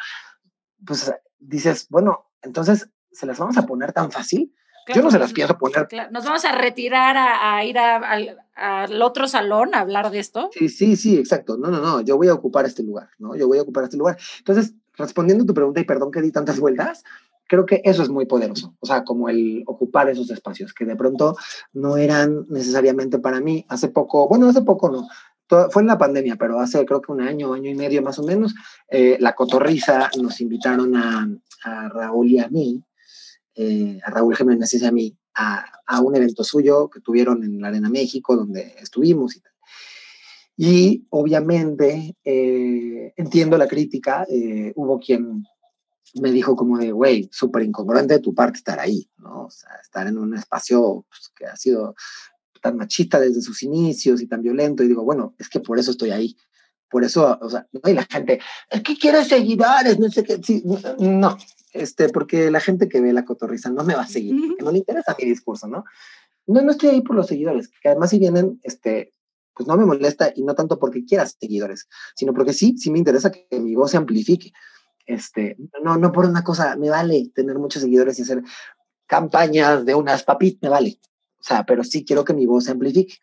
[0.86, 4.54] Pues dices, bueno, entonces se las vamos a poner tan fácil
[4.84, 5.86] Claro, Yo no se las pienso poner.
[5.88, 6.10] Claro.
[6.10, 10.50] Nos vamos a retirar a, a ir al otro salón a hablar de esto.
[10.52, 11.56] Sí, sí, sí, exacto.
[11.56, 12.00] No, no, no.
[12.00, 13.36] Yo voy a ocupar este lugar, ¿no?
[13.36, 14.18] Yo voy a ocupar este lugar.
[14.38, 17.04] Entonces, respondiendo a tu pregunta, y perdón que di tantas vueltas,
[17.48, 18.74] creo que eso es muy poderoso.
[18.80, 21.36] O sea, como el ocupar esos espacios que de pronto
[21.72, 23.64] no eran necesariamente para mí.
[23.68, 25.06] Hace poco, bueno, hace poco no.
[25.70, 28.22] Fue en la pandemia, pero hace creo que un año, año y medio más o
[28.22, 28.54] menos,
[28.88, 31.28] eh, la Cotorriza nos invitaron a,
[31.64, 32.82] a Raúl y a mí
[33.54, 37.68] eh, a Raúl Jiménez y a mí a, un evento suyo que tuvieron en la
[37.68, 39.52] Arena México, donde estuvimos y tal.
[40.56, 45.44] Y obviamente eh, entiendo la crítica, eh, hubo quien
[46.20, 49.44] me dijo como de, güey, súper incongruente de tu parte estar ahí, ¿no?
[49.44, 49.48] O
[49.82, 51.94] estar en un espacio pues, que ha sido
[52.60, 55.90] tan machista desde sus inicios y tan violento, y digo, bueno, es que por eso
[55.90, 56.36] estoy ahí.
[56.88, 58.38] Por eso, o sea, no, y la gente,
[58.70, 60.38] es que quiere seguidores, no sé qué,
[60.98, 61.38] no,
[61.72, 64.78] este, porque la gente que ve la cotorriza no me va a seguir, no le
[64.78, 65.84] interesa mi discurso, ¿no?
[66.46, 69.14] No, no estoy ahí por los seguidores, que además si vienen, este,
[69.54, 72.98] pues no me molesta y no tanto porque quieras seguidores, sino porque sí, sí me
[72.98, 74.52] interesa que mi voz se amplifique.
[75.06, 78.42] Este, no, no por una cosa, me vale tener muchos seguidores y hacer
[79.06, 81.00] campañas de unas papitas, me vale.
[81.38, 83.16] O sea, pero sí quiero que mi voz se amplifique.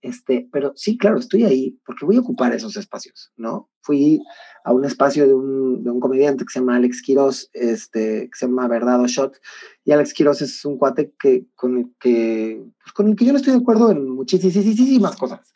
[0.00, 3.68] Este, pero sí, claro, estoy ahí porque voy a ocupar esos espacios, ¿no?
[3.80, 4.20] Fui
[4.64, 8.38] a un espacio de un, de un comediante que se llama Alex Quiroz, este, que
[8.38, 9.36] se llama Verdad o Shot,
[9.84, 13.32] y Alex Quiroz es un cuate que, con, el que, pues, con el que yo
[13.32, 15.52] no estoy de acuerdo en muchísimas cosas.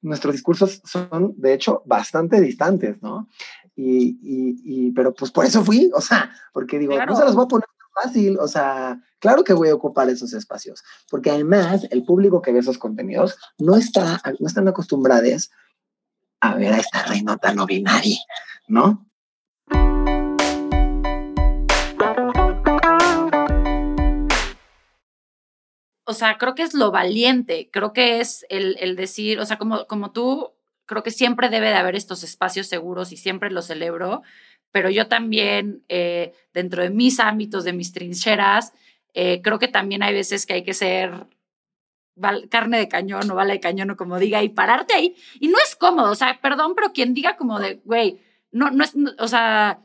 [0.00, 3.28] Nuestros discursos son, de hecho, bastante distantes, ¿no?
[3.76, 7.12] Y, y, y pero pues por eso fui, o sea, porque digo, claro.
[7.12, 10.32] no se los voy a poner fácil, o sea, claro que voy a ocupar esos
[10.32, 15.50] espacios, porque además el público que ve esos contenidos no está, no están acostumbrados
[16.40, 18.18] a ver a esta reinota no binaria,
[18.68, 19.06] ¿no?
[26.04, 29.56] O sea, creo que es lo valiente, creo que es el, el decir, o sea,
[29.56, 30.52] como, como tú,
[30.84, 34.22] creo que siempre debe de haber estos espacios seguros y siempre lo celebro,
[34.72, 38.72] pero yo también, eh, dentro de mis ámbitos, de mis trincheras,
[39.14, 41.26] eh, creo que también hay veces que hay que ser
[42.50, 45.14] carne de cañón o bala de cañón o como diga y pararte ahí.
[45.40, 48.18] Y no es cómodo, o sea, perdón, pero quien diga como de, güey,
[48.50, 49.80] no, no es, o sea,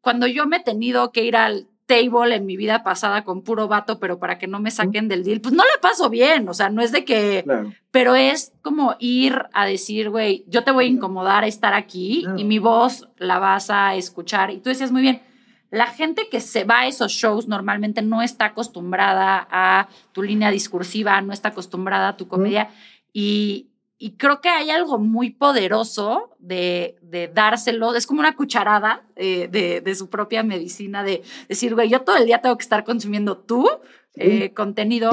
[0.00, 3.66] cuando yo me he tenido que ir al table en mi vida pasada con puro
[3.66, 6.52] vato, pero para que no me saquen del deal, pues no le paso bien, o
[6.52, 7.44] sea, no es de que,
[7.90, 12.26] pero es como ir a decir, güey, yo te voy a incomodar a estar aquí
[12.36, 14.50] y mi voz la vas a escuchar.
[14.50, 15.22] Y tú decías muy bien,
[15.70, 20.50] la gente que se va a esos shows normalmente no está acostumbrada a tu línea
[20.50, 22.68] discursiva, no está acostumbrada a tu comedia
[23.14, 23.68] y,
[24.00, 29.48] y creo que hay algo muy poderoso de, de dárselo, es como una cucharada eh,
[29.50, 32.84] de, de, su propia medicina, de decir, güey, yo todo el día tengo que estar
[32.84, 33.68] consumiendo tu
[34.14, 35.10] eh, contenido.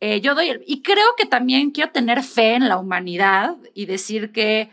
[0.00, 3.84] Eh, yo doy, el, y creo que también quiero tener fe en la humanidad y
[3.84, 4.70] decir que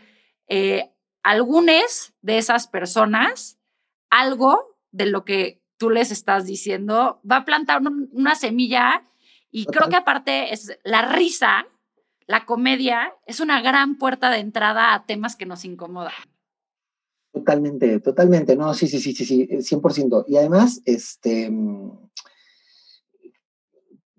[1.22, 3.58] algunas de esas personas,
[4.10, 9.04] algo de lo que tú les estás diciendo, va a plantar una semilla
[9.50, 11.66] y creo que aparte es la risa
[12.32, 16.14] la comedia es una gran puerta de entrada a temas que nos incomodan.
[17.30, 20.24] Totalmente, totalmente, no, sí, sí, sí, sí, sí, 100%.
[20.28, 21.52] Y además, este,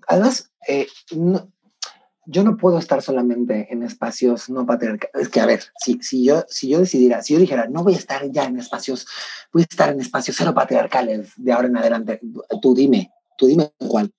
[0.08, 0.86] además, eh,
[2.28, 5.15] yo no puedo estar solamente en espacios no patriarcales.
[5.15, 7.95] Es que, a ver, si, si, yo, si yo decidiera, si yo dijera, no voy
[7.95, 9.08] a estar ya en espacios,
[9.52, 12.19] voy a estar en espacios cero patriarcales de ahora en adelante,
[12.62, 14.13] tú dime, tú dime cuál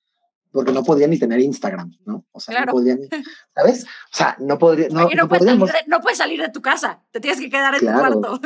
[0.54, 2.24] porque no podía ni tener Instagram, ¿no?
[2.30, 3.08] O sea, no podía ni,
[3.54, 3.84] ¿sabes?
[3.84, 7.02] O sea, no podría, no, no, puedes salir de, no, puedes salir de, tu casa,
[7.10, 8.40] te tienes que quedar en tu cuarto.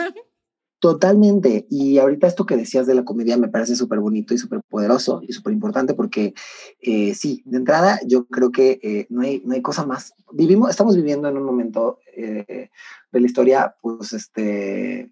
[0.80, 1.66] Totalmente.
[1.68, 5.20] Y ahorita esto que decías de la comedia me parece súper bonito y súper poderoso
[5.26, 6.34] y súper importante porque
[6.80, 10.14] eh, sí, de entrada yo creo que eh, no, hay, no hay cosa más.
[10.32, 12.70] Vivimos, estamos viviendo en un momento eh,
[13.12, 15.10] de la historia, pues, este,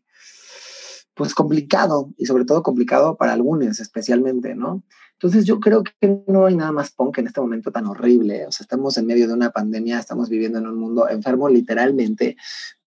[1.14, 4.82] pues complicado y sobre todo complicado para algunos especialmente, ¿no?
[5.18, 8.46] Entonces yo creo que no hay nada más punk en este momento tan horrible.
[8.46, 12.36] O sea, estamos en medio de una pandemia, estamos viviendo en un mundo enfermo literalmente,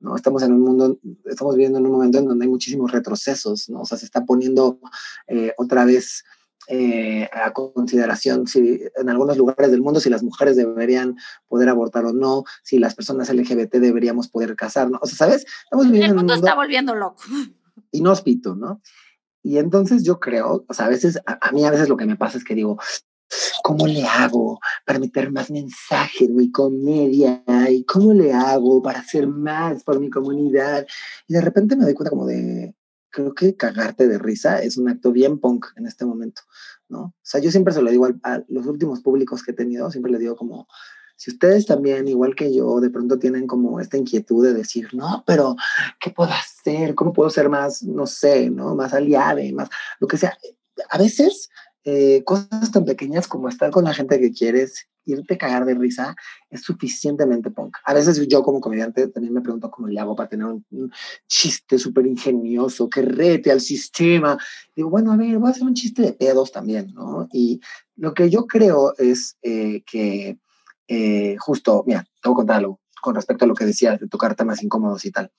[0.00, 0.16] ¿no?
[0.16, 3.82] Estamos en un mundo, estamos viviendo en un momento en donde hay muchísimos retrocesos, ¿no?
[3.82, 4.80] O sea, se está poniendo
[5.28, 6.24] eh, otra vez
[6.68, 12.06] eh, a consideración si en algunos lugares del mundo si las mujeres deberían poder abortar
[12.06, 14.98] o no, si las personas LGBT deberíamos poder casarnos.
[15.00, 15.46] O sea, ¿sabes?
[15.62, 17.22] Estamos viviendo El mundo, en un mundo está volviendo loco.
[17.92, 18.80] Inhóspito, ¿no?
[19.46, 22.16] Y entonces yo creo, o sea, a veces, a, mí a veces lo que me
[22.16, 22.80] pasa es que digo,
[23.62, 27.44] ¿cómo le hago para meter más mensaje en mi comedia?
[27.70, 30.84] ¿Y cómo le hago para hacer más por mi comunidad?
[31.28, 32.74] Y de repente me doy cuenta como de,
[33.08, 36.42] creo que cagarte de risa es un acto bien punk en este momento,
[36.88, 37.00] ¿no?
[37.02, 39.92] O sea, yo siempre se lo digo a, a los últimos públicos que he tenido,
[39.92, 40.66] siempre le digo como,
[41.16, 45.24] si ustedes también, igual que yo, de pronto tienen como esta inquietud de decir, no,
[45.26, 45.56] pero
[45.98, 46.94] ¿qué puedo hacer?
[46.94, 48.74] ¿Cómo puedo ser más, no sé, ¿no?
[48.74, 50.36] Más aliada y más, lo que sea.
[50.90, 51.48] A veces,
[51.84, 55.74] eh, cosas tan pequeñas como estar con la gente que quieres, irte a cagar de
[55.74, 56.14] risa,
[56.50, 57.76] es suficientemente punk.
[57.84, 60.92] A veces yo como comediante también me pregunto cómo le hago para tener un,
[61.28, 64.36] chiste súper ingenioso, que rete al sistema.
[64.74, 67.28] Digo, bueno, a ver, voy a hacer un chiste de pedos también, ¿no?
[67.32, 67.60] Y
[67.94, 70.38] lo que yo creo es eh, que
[70.88, 74.08] eh, justo, mira, te voy a contar algo con respecto a lo que decías de
[74.08, 75.30] tocar temas incómodos y tal.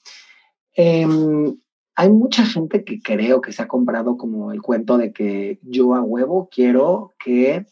[0.74, 1.60] Em,
[1.96, 5.96] hay mucha gente que creo que se ha comprado como el cuento de que yo
[5.96, 7.66] a huevo quiero que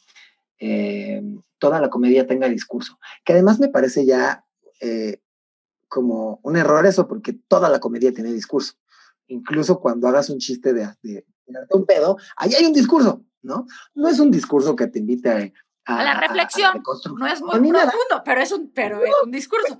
[0.57, 4.45] em, toda la comedia tenga discurso, que además me parece ya
[4.81, 5.21] eh,
[5.87, 8.73] como un error eso, porque toda la comedia tiene discurso.
[9.27, 11.25] Incluso cuando hagas un chiste de, de,
[11.69, 13.65] un pedo, ahí hay un discurso, ¿no?
[13.93, 15.53] No es un discurso que te invite
[15.85, 16.83] a, a, la reflexión.
[17.17, 19.79] no es muy profundo, pero es un, pero es un discurso.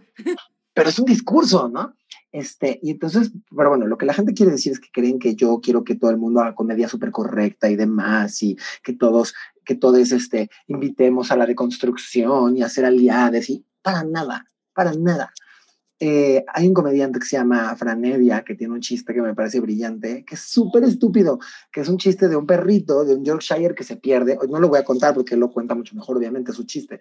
[0.74, 1.96] Pero es un discurso, ¿no?
[2.34, 5.36] Este, y entonces, pero bueno, lo que la gente quiere decir es que creen que
[5.36, 9.34] yo quiero que todo el mundo haga comedia súper correcta y demás, y que todos,
[9.64, 14.92] que todos este, invitemos a la deconstrucción y a ser aliados, y para nada, para
[14.92, 15.32] nada.
[16.00, 19.62] Eh, hay un comediante que se llama Franevia, que tiene un chiste que me parece
[19.62, 21.40] brillante, que es súper estúpido,
[21.72, 24.38] que es un chiste de un perrito, de un Yorkshire que se pierde.
[24.40, 27.00] Hoy no lo voy a contar porque él lo cuenta mucho mejor, obviamente, su chiste,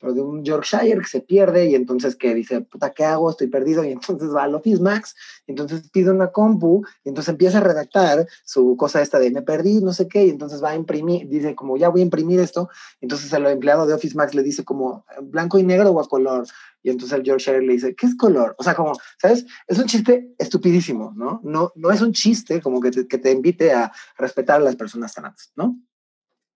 [0.00, 3.30] pero de un Yorkshire que se pierde y entonces que dice, puta, ¿qué hago?
[3.30, 3.82] Estoy perdido.
[3.82, 7.62] Y entonces va al Office Max, y entonces pide una compu, y entonces empieza a
[7.62, 11.28] redactar su cosa esta de me perdí, no sé qué, y entonces va a imprimir,
[11.28, 12.68] dice como ya voy a imprimir esto,
[13.00, 16.46] entonces el empleado de Office Max le dice como blanco y negro o a color,
[16.82, 18.35] y entonces el Yorkshire le dice, ¿qué es color?
[18.58, 19.46] O sea, como, ¿sabes?
[19.66, 21.40] Es un chiste estupidísimo, ¿no?
[21.44, 24.76] No, no es un chiste como que te, que te invite a respetar a las
[24.76, 25.78] personas trans, ¿no?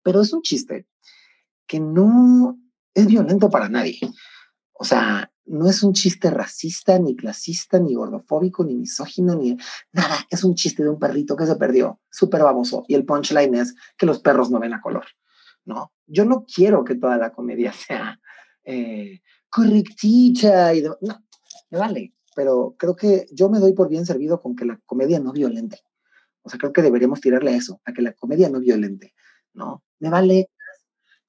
[0.03, 0.87] Pero es un chiste
[1.67, 2.59] que no,
[2.95, 4.01] es violento para nadie.
[4.73, 9.57] O sea, no es un chiste racista, ni clasista, ni gordofóbico, ni misógino, ni
[9.93, 10.27] nada.
[10.31, 12.85] Es un chiste de un perrito que se perdió, súper baboso.
[12.89, 15.07] Y el punchline es que los perros no ven a color,
[15.65, 15.93] ¿no?
[16.07, 18.21] Yo no quiero que toda la comedia sea
[18.65, 20.99] eh, correctita y No,
[21.71, 22.15] me vale.
[22.37, 25.81] Pero creo que yo me doy por bien servido con que la comedia no violente.
[26.43, 29.15] O sea, creo que deberíamos tirarle a eso, a que la comedia no violente,
[29.53, 29.83] ¿no?
[29.99, 30.49] Me vale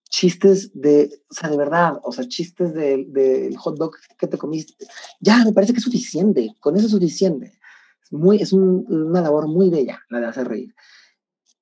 [0.09, 4.37] chistes de, o sea, de verdad, o sea, chistes del de, hot dog que te
[4.37, 4.73] comiste.
[5.19, 7.59] Ya, me parece que es suficiente, con eso es suficiente.
[8.03, 10.75] Es, muy, es una labor muy bella la de hacer reír.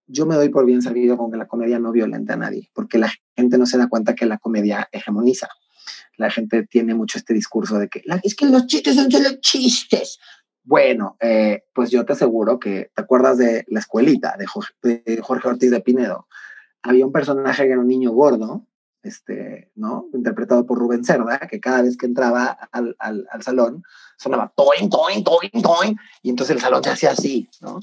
[0.07, 2.97] Yo me doy por bien servido con que la comedia no violenta a nadie, porque
[2.97, 5.47] la gente no se da cuenta que la comedia hegemoniza.
[6.19, 10.19] La gente tiene mucho este discurso de que es que los chistes son solo chistes.
[10.63, 14.45] Bueno, eh, pues yo te aseguro que te acuerdas de la escuelita de
[15.05, 16.27] de Jorge Ortiz de Pinedo
[16.83, 18.65] había un personaje que era un niño gordo,
[19.03, 20.07] este, ¿no?
[20.13, 23.83] Interpretado por Rubén Cerda, que cada vez que entraba al, al, al salón
[24.17, 27.79] sonaba toin, toin, toin, toin, y entonces el salón se hacía así, ¿no?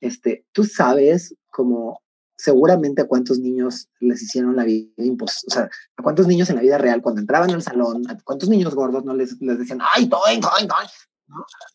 [0.00, 2.02] Este, tú sabes como
[2.40, 6.56] seguramente a cuántos niños les hicieron la vida imposible, o sea, a cuántos niños en
[6.56, 9.80] la vida real cuando entraban al salón, a cuántos niños gordos no les, les decían,
[9.94, 10.88] ay, toin, toin, toin,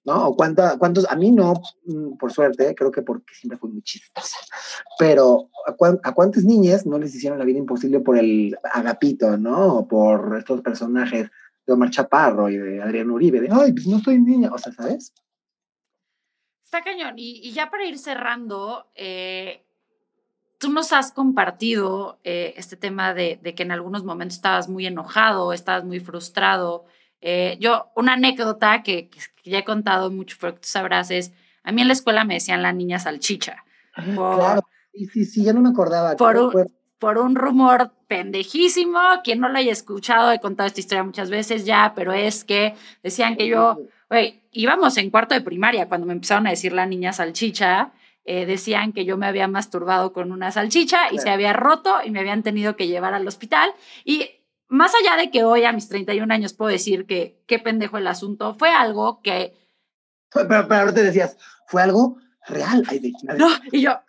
[0.06, 0.30] ¿no?
[0.30, 1.54] O cuántos, a mí no,
[1.86, 4.38] mm, por suerte, creo que porque siempre fui muy chistosa,
[4.98, 9.78] pero ¿a, cuántas niñas no les hicieron la vida imposible por el agapito, ¿no?
[9.78, 11.30] O por estos personajes
[11.68, 14.74] de Omar Chaparro y de Adrián Uribe, de, ay, pues no soy niña, o sea,
[14.74, 15.14] ¿sabes?
[16.64, 17.14] Está cañón.
[17.18, 19.65] Y, ya para ir cerrando, eh,
[20.66, 24.88] tú nos has compartido eh, este tema de, de, que en algunos momentos estabas muy
[24.88, 26.86] enojado, estabas muy frustrado.
[27.22, 29.12] Eh, yo, una anécdota que,
[29.44, 32.36] ya he contado mucho, pero que tú sabrás, es, a mí en la escuela me
[32.36, 33.64] decían la niña salchicha.
[33.94, 36.16] claro, sí, sí, sí, ya no me acordaba.
[36.16, 41.04] Por un, por un rumor pendejísimo, quien no lo haya escuchado, he contado esta historia
[41.04, 42.74] muchas veces ya, pero es que
[43.04, 43.78] decían que yo,
[44.10, 47.92] oye, íbamos en cuarto de primaria cuando me empezaron a decir la niña salchicha,
[48.26, 52.12] eh, decían que yo me había masturbado con una salchicha y se había roto y
[52.12, 53.72] me habían tenido que llevar al hospital.
[54.04, 54.30] Y
[54.68, 58.08] más allá de que hoy a mis 31 años puedo decir que qué pendejo el
[58.08, 59.54] asunto, fue algo que...
[60.34, 62.84] Pero, pero ahora te decías, fue algo real.
[63.38, 64.00] no, y yo,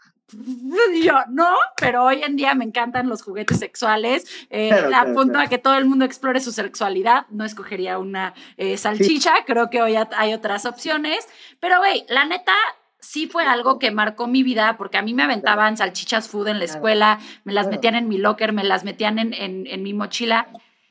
[1.02, 4.24] yo, no, pero hoy en día me encantan los juguetes sexuales.
[4.50, 7.26] Eh, apunto a que todo el mundo explore su sexualidad.
[7.30, 11.28] No escogería una eh, salchicha, creo que hoy hay otras opciones.
[11.60, 12.52] Pero, güey, la neta,
[13.00, 16.58] sí fue algo que marcó mi vida, porque a mí me aventaban salchichas food en
[16.58, 20.48] la escuela, me las metían en mi locker, me las metían en, en, mi mochila.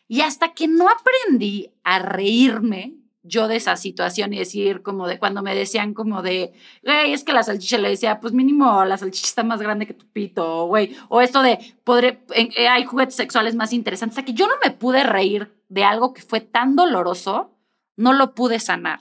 [0.07, 5.17] Y hasta que no aprendí a reírme yo de esa situación y decir como de
[5.17, 8.97] cuando me decían como de, güey, es que la salchicha le decía, pues mínimo la
[8.97, 13.15] salchicha está más grande que tu pito, güey, o esto de, podré, eh, hay juguetes
[13.15, 16.75] sexuales más interesantes, hasta que yo no me pude reír de algo que fue tan
[16.75, 17.57] doloroso,
[17.97, 18.99] no lo pude sanar.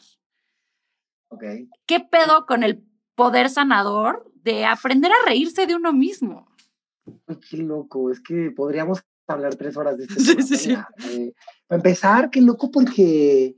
[1.29, 1.69] Okay.
[1.85, 2.83] ¿Qué pedo con el
[3.15, 6.49] poder sanador de aprender a reírse de uno mismo.
[7.49, 11.33] qué loco, es que podríamos hablar tres horas de este sí, eh,
[11.67, 13.57] para empezar, qué loco porque,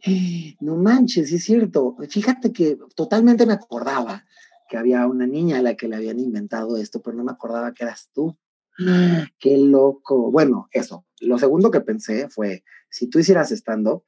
[0.61, 4.25] no manches, es cierto, fíjate que totalmente me acordaba
[4.69, 7.73] que había una niña a la que le habían inventado esto, pero no me acordaba
[7.73, 8.37] que eras tú.
[9.39, 10.31] Qué loco.
[10.31, 11.07] Bueno, eso.
[11.21, 14.05] Lo segundo que pensé fue, si tú hicieras stand-up,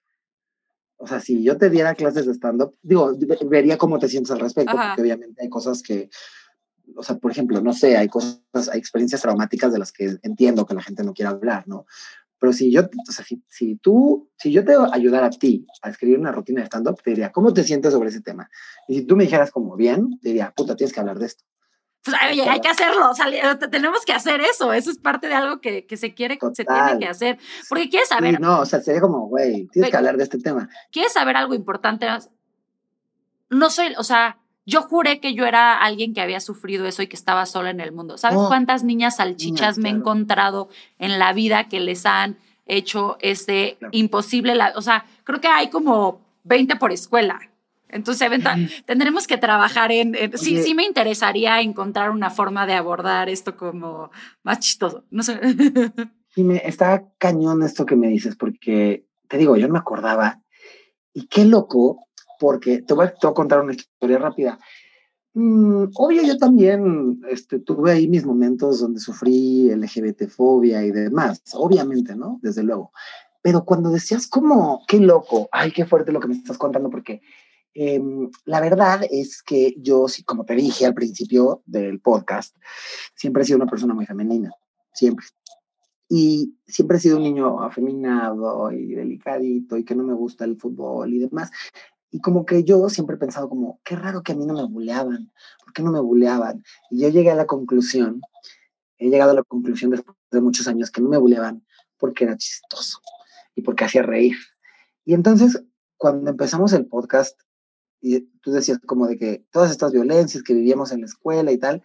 [0.98, 4.40] o sea, si yo te diera clases de stand-up, digo, vería cómo te sientes al
[4.40, 6.10] respecto, porque obviamente hay cosas que,
[6.96, 10.66] o sea, por ejemplo, no sé, hay cosas, hay experiencias traumáticas de las que entiendo
[10.66, 11.86] que la gente no quiere hablar, ¿no?
[12.40, 15.90] Pero si yo, o sea, si, si tú, si yo te ayudara a ti a
[15.90, 18.50] escribir una rutina de stand-up, te diría, ¿cómo te sientes sobre ese tema?
[18.86, 21.44] Y si tú me dijeras como bien, te diría, puta, tienes que hablar de esto.
[22.04, 23.26] Pues, oye, hay que hacerlo, o sea,
[23.70, 26.98] tenemos que hacer eso, eso es parte de algo que, que se quiere, se tiene
[26.98, 28.40] que hacer, porque quieres saber...
[28.40, 30.68] no, o sea, sería como, güey, tienes que hablar de este tema.
[30.92, 32.06] ¿Quieres saber algo importante?
[33.50, 37.08] No soy, o sea, yo juré que yo era alguien que había sufrido eso y
[37.08, 38.18] que estaba sola en el mundo.
[38.18, 43.16] ¿Sabes oh, cuántas niñas salchichas me he encontrado en la vida que les han hecho
[43.20, 47.40] ese imposible, o sea, creo que hay como 20 por escuela.
[47.90, 48.30] Entonces,
[48.84, 54.10] tendremos que trabajar en, sí, sí me interesaría encontrar una forma de abordar esto como
[54.42, 55.04] más chistoso.
[55.10, 55.40] No sé.
[56.34, 60.40] Sí, me está cañón esto que me dices, porque te digo, yo no me acordaba.
[61.12, 62.06] Y qué loco,
[62.38, 64.58] porque te voy a, contar una historia rápida.
[65.34, 72.14] Mm, obvio, yo también este, tuve ahí mis momentos donde sufrí LGBT-fobia y demás, obviamente,
[72.14, 72.38] ¿no?
[72.42, 72.92] Desde luego.
[73.42, 77.20] Pero cuando decías como, qué loco, ay, qué fuerte lo que me estás contando, porque
[77.74, 82.56] Em, la verdad es que yo, como te dije al principio del podcast,
[83.14, 84.52] siempre he sido una persona muy femenina,
[84.92, 85.26] siempre.
[86.10, 90.56] y siempre he sido un niño afeminado y delicadito y que no me gusta el
[90.56, 91.50] fútbol y demás.
[92.10, 94.64] Y como que yo siempre he pensado como, qué raro que a mí no me
[94.64, 95.30] buleaban,
[95.62, 96.64] ¿por qué no me buleaban?
[96.90, 98.22] Y yo llegué a la conclusión,
[98.96, 101.64] he llegado a la conclusión después de muchos años que no me buleaban
[101.98, 103.00] porque era chistoso
[103.54, 104.36] y porque hacía reír.
[105.04, 105.62] Y entonces,
[105.96, 107.38] cuando empezamos el podcast,
[108.00, 111.58] y tú decías como de que todas estas violencias que vivíamos en la escuela y
[111.58, 111.82] tal,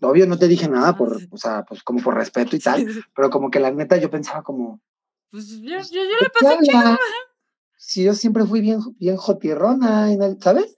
[0.00, 3.30] obvio no te dije nada por, o sea, pues como por respeto y tal, pero
[3.30, 4.80] como que la neta yo pensaba como...
[5.30, 6.98] Pues yo, yo, yo le pasé chido.
[7.78, 10.08] Si yo siempre fui bien, bien jotirrona,
[10.40, 10.76] ¿sabes?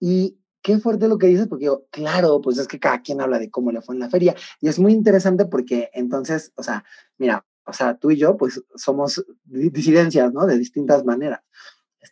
[0.00, 3.38] Y qué fuerte lo que dices, porque yo, claro, pues es que cada quien habla
[3.38, 4.34] de cómo le fue en la feria.
[4.60, 6.84] Y es muy interesante porque entonces, o sea,
[7.18, 10.46] mira, o sea, tú y yo, pues somos disidencias, ¿no?
[10.46, 11.40] De distintas maneras.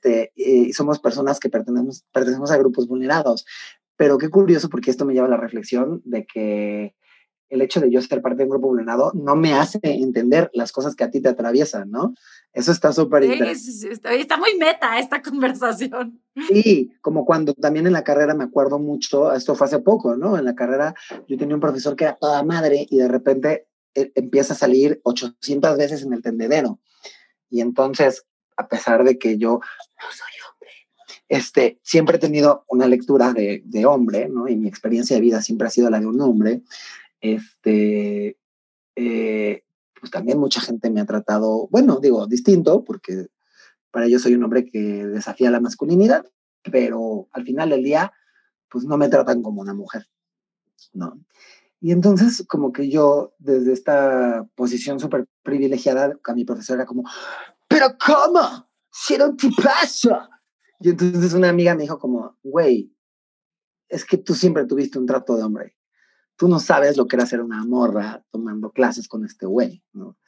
[0.03, 3.45] Este, y somos personas que pertenecemos, pertenecemos a grupos vulnerados.
[3.97, 6.95] Pero qué curioso, porque esto me lleva a la reflexión de que
[7.51, 10.73] el hecho de yo ser parte de un grupo vulnerado no me hace entender las
[10.73, 12.15] cosas que a ti te atraviesan, ¿no?
[12.55, 14.19] Eso está súper interesante.
[14.19, 16.23] está, muy meta esta conversación.
[16.49, 20.39] Sí, como cuando también en la carrera me acuerdo mucho, esto fue hace poco, ¿no?
[20.39, 20.95] En la carrera
[21.29, 25.01] yo tenía un profesor que era toda madre y de repente eh, empieza a salir
[25.05, 26.81] 800 veces en el tendedero.
[27.51, 28.25] Y entonces,
[28.57, 30.33] a pesar de que yo no soy
[31.33, 34.49] este, siempre he tenido una lectura de, de, hombre, ¿no?
[34.49, 36.61] Y mi experiencia de vida siempre ha sido la de un hombre.
[37.23, 38.37] Este,
[38.97, 39.65] eh,
[39.99, 43.29] pues también mucha gente me ha tratado, bueno, digo, distinto, porque
[43.91, 46.27] para ellos soy un hombre que desafía la masculinidad,
[46.71, 48.13] pero al final del día,
[48.69, 50.07] pues no me tratan como una mujer,
[50.93, 51.19] ¿no?
[51.81, 57.05] Y entonces, como que yo, desde esta posición súper privilegiada, a mi profesora era como,
[57.73, 58.69] ¿pero cómo?
[58.91, 60.19] Si era un tipazo,
[60.81, 62.95] y entonces una amiga me dijo como, güey,
[63.89, 65.77] es que tú siempre tuviste un trato de hombre.
[66.37, 70.19] Tú no sabes lo que era ser una morra tomando clases con este güey, ¿no?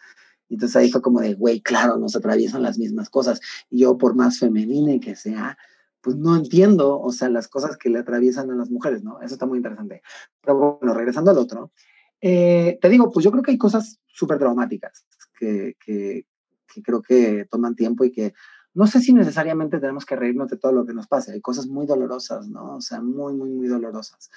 [0.48, 3.40] Entonces ahí fue como de, güey, claro, nos atraviesan las mismas cosas.
[3.70, 5.58] Y yo, por más femenina que sea,
[6.00, 9.20] pues no entiendo, o sea, las cosas que le atraviesan a las mujeres, ¿no?
[9.22, 10.02] Eso está muy interesante.
[10.42, 11.72] Pero bueno, regresando al otro,
[12.20, 15.06] eh, te digo, pues yo creo que hay cosas súper traumáticas
[15.38, 16.26] que,
[16.74, 18.34] que creo que toman tiempo y que
[18.74, 21.32] no sé si necesariamente tenemos que reírnos de todo lo que nos pasa.
[21.32, 22.76] Hay cosas muy dolorosas, ¿no?
[22.76, 24.30] O sea, muy, muy, muy dolorosas.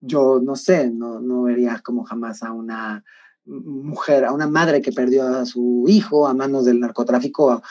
[0.00, 3.02] Yo no sé, no, no vería como jamás a una
[3.46, 7.62] mujer, a una madre que perdió a su hijo a manos del narcotráfico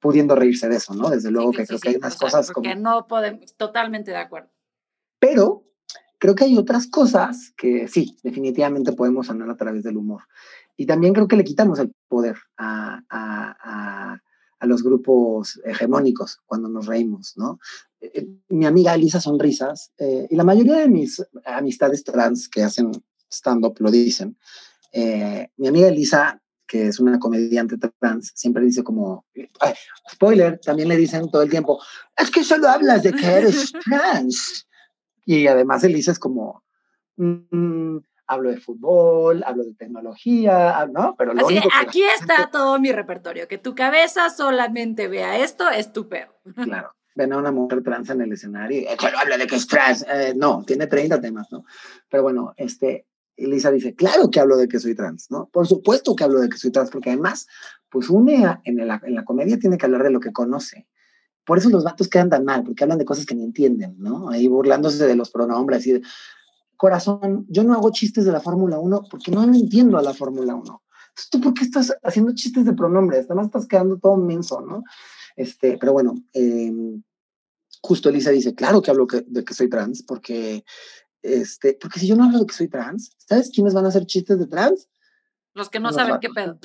[0.00, 1.10] pudiendo reírse de eso, ¿no?
[1.10, 2.68] Desde luego que creo que hay unas cosas como...
[2.68, 4.50] Que no podemos, totalmente de acuerdo.
[5.18, 5.64] Pero
[6.18, 10.22] creo que hay otras cosas que sí, definitivamente podemos sanar a través del humor.
[10.76, 14.20] Y también creo que le quitamos el poder a, a
[14.60, 17.58] a los grupos hegemónicos cuando nos reímos, ¿no?
[18.00, 22.62] Eh, eh, mi amiga Elisa Sonrisas eh, y la mayoría de mis amistades trans que
[22.62, 22.92] hacen
[23.30, 24.36] stand-up lo dicen.
[25.56, 29.24] mi amiga Elisa, que es una comediante trans, siempre dice como,
[30.12, 31.80] spoiler, también le dicen todo el tiempo,
[32.16, 34.66] es que solo hablas de que eres trans.
[35.24, 36.64] Y además Elisa es como,
[37.16, 37.98] mm,
[38.30, 41.16] hablo de fútbol, hablo de tecnología, ¿no?
[41.18, 46.08] Pero lo aquí está todo mi repertorio, que tu cabeza solamente vea esto, es tu
[46.08, 46.28] peor.
[46.54, 50.06] Claro, ven a una mujer trans en el escenario, solo habla de que es trans,
[50.08, 51.64] eh, no, tiene 30 temas, ¿no?
[52.08, 53.06] Pero bueno, este,
[53.36, 55.48] Elisa dice, claro que hablo de que soy trans, ¿no?
[55.52, 57.48] Por supuesto que hablo de que soy trans, porque además,
[57.90, 60.86] pues une en, la, en la comedia tiene que hablar de lo que conoce.
[61.44, 64.30] Por eso los vatos quedan tan mal, porque hablan de cosas que ni entienden, ¿no?
[64.30, 66.02] Ahí burlándose de los pronombres y de,
[66.80, 70.54] corazón, yo no hago chistes de la Fórmula 1 porque no entiendo a la Fórmula
[70.54, 70.82] 1.
[71.10, 73.26] Entonces, ¿tú por qué estás haciendo chistes de pronombres?
[73.26, 74.82] Además estás quedando todo menso, ¿no?
[75.36, 77.02] Este, pero bueno, em,
[77.82, 80.64] justo Elisa dice, claro que hablo de que soy trans, porque,
[81.20, 84.06] este, porque si yo no hablo de que soy trans, ¿sabes quiénes van a hacer
[84.06, 84.88] chistes de trans?
[85.52, 86.58] Los que no saben qué pedo.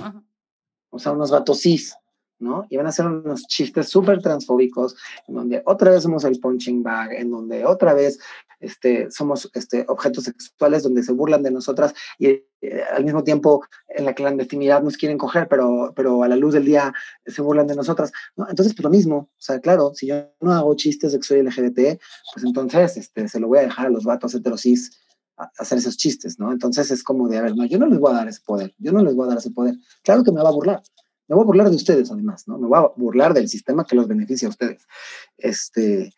[0.91, 1.93] O sea, unos vatos cis,
[2.39, 2.65] ¿no?
[2.69, 4.95] Y van a hacer unos chistes súper transfóbicos,
[5.27, 8.17] en donde otra vez somos el punching bag, en donde otra vez
[8.65, 12.43] este, somos este, objetos sexuales, donde se burlan de nosotras y eh,
[12.91, 16.65] al mismo tiempo en la clandestinidad nos quieren coger, pero, pero a la luz del
[16.65, 16.93] día
[17.25, 18.49] se burlan de nosotras, ¿no?
[18.49, 21.41] Entonces, pues lo mismo, o sea, claro, si yo no hago chistes de que soy
[21.41, 21.99] LGBT,
[22.33, 24.99] pues entonces este, se lo voy a dejar a los vatos heterosis
[25.57, 26.51] hacer esos chistes, ¿no?
[26.51, 28.73] Entonces es como de, a ver, no, yo no les voy a dar ese poder,
[28.77, 29.75] yo no les voy a dar ese poder.
[30.03, 30.81] Claro que me va a burlar,
[31.27, 32.57] me voy a burlar de ustedes, además, ¿no?
[32.57, 34.85] Me voy a burlar del sistema que los beneficia a ustedes.
[35.37, 36.13] Este,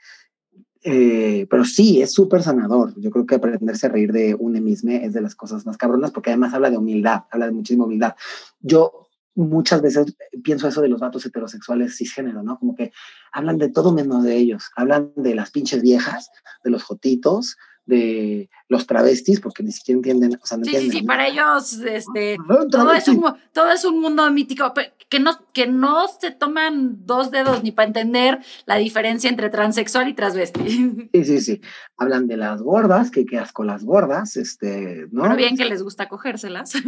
[0.83, 2.93] eh, pero sí, es súper sanador.
[2.99, 6.11] Yo creo que aprenderse a reír de un emisme es de las cosas más cabronas,
[6.11, 8.15] porque además habla de humildad, habla de muchísima humildad.
[8.59, 12.57] Yo muchas veces pienso eso de los vatos heterosexuales cisgénero, ¿no?
[12.57, 12.91] Como que
[13.31, 14.71] hablan de todo menos de ellos.
[14.75, 16.31] Hablan de las pinches viejas,
[16.63, 17.57] de los jotitos,
[17.87, 20.91] de los travestis, porque ni siquiera entienden, o sea, no Sí, entienden.
[20.91, 21.07] sí, sí, ¿no?
[21.07, 22.37] para ellos, este,
[22.69, 23.23] todo es, un,
[23.53, 24.71] todo es un mundo mítico,
[25.09, 30.07] que no, que no se toman dos dedos ni para entender la diferencia entre transexual
[30.09, 31.09] y transvesti.
[31.13, 31.61] Sí, sí, sí.
[31.97, 35.23] Hablan de las gordas, que qué asco las gordas, este, ¿no?
[35.23, 36.73] Pero bien que les gusta cogérselas.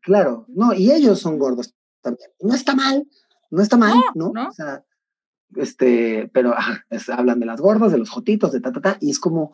[0.00, 2.30] Claro, no, y ellos son gordos también.
[2.40, 3.06] No está mal,
[3.50, 4.30] no está mal, ¿no?
[4.32, 4.48] no.
[4.48, 4.82] O sea,
[5.56, 8.96] este, pero ajá, es- hablan de las gordas, de los jotitos, de ta, ta, ta,
[9.00, 9.52] y es como,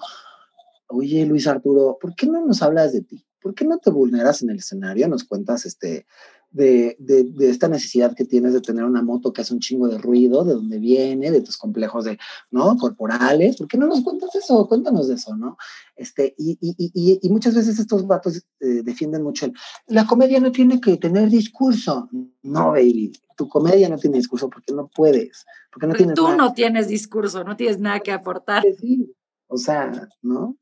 [0.95, 3.25] oye, Luis Arturo, ¿por qué no nos hablas de ti?
[3.41, 5.07] ¿Por qué no te vulneras en el escenario?
[5.09, 6.07] Nos cuentas, este,
[6.51, 9.89] de, de, de esta necesidad que tienes de tener una moto que hace un chingo
[9.89, 12.17] de ruido, de dónde viene, de tus complejos de,
[12.53, 12.77] ¿no?
[12.77, 13.57] Corporales.
[13.57, 14.67] ¿Por qué no nos cuentas eso?
[14.69, 15.57] Cuéntanos de eso, ¿no?
[15.97, 19.53] Este, y, y, y- y, muchas veces estos vatos eh, defienden mucho el,
[19.89, 22.09] la comedia no tiene que tener discurso.
[22.43, 26.23] No, baby, tu comedia no tiene discurso porque no puedes, porque no Porque tienes tú
[26.25, 28.63] nada no tienes discurso, no tienes nada que aportar.
[28.63, 29.13] que decir.
[29.49, 30.57] O sea, ¿no?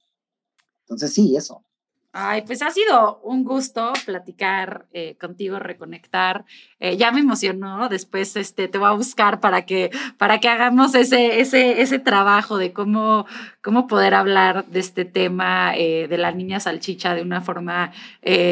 [0.83, 1.65] Entonces sí, eso.
[2.15, 6.45] Ay, pues ha sido un gusto platicar eh, contigo, reconectar.
[6.79, 7.89] Eh, ya me emocionó.
[7.89, 12.59] Después este, te voy a buscar para que, para que hagamos ese, ese, ese trabajo
[12.59, 13.25] de cómo,
[13.63, 17.93] cómo poder hablar de este tema eh, de la niña salchicha de una forma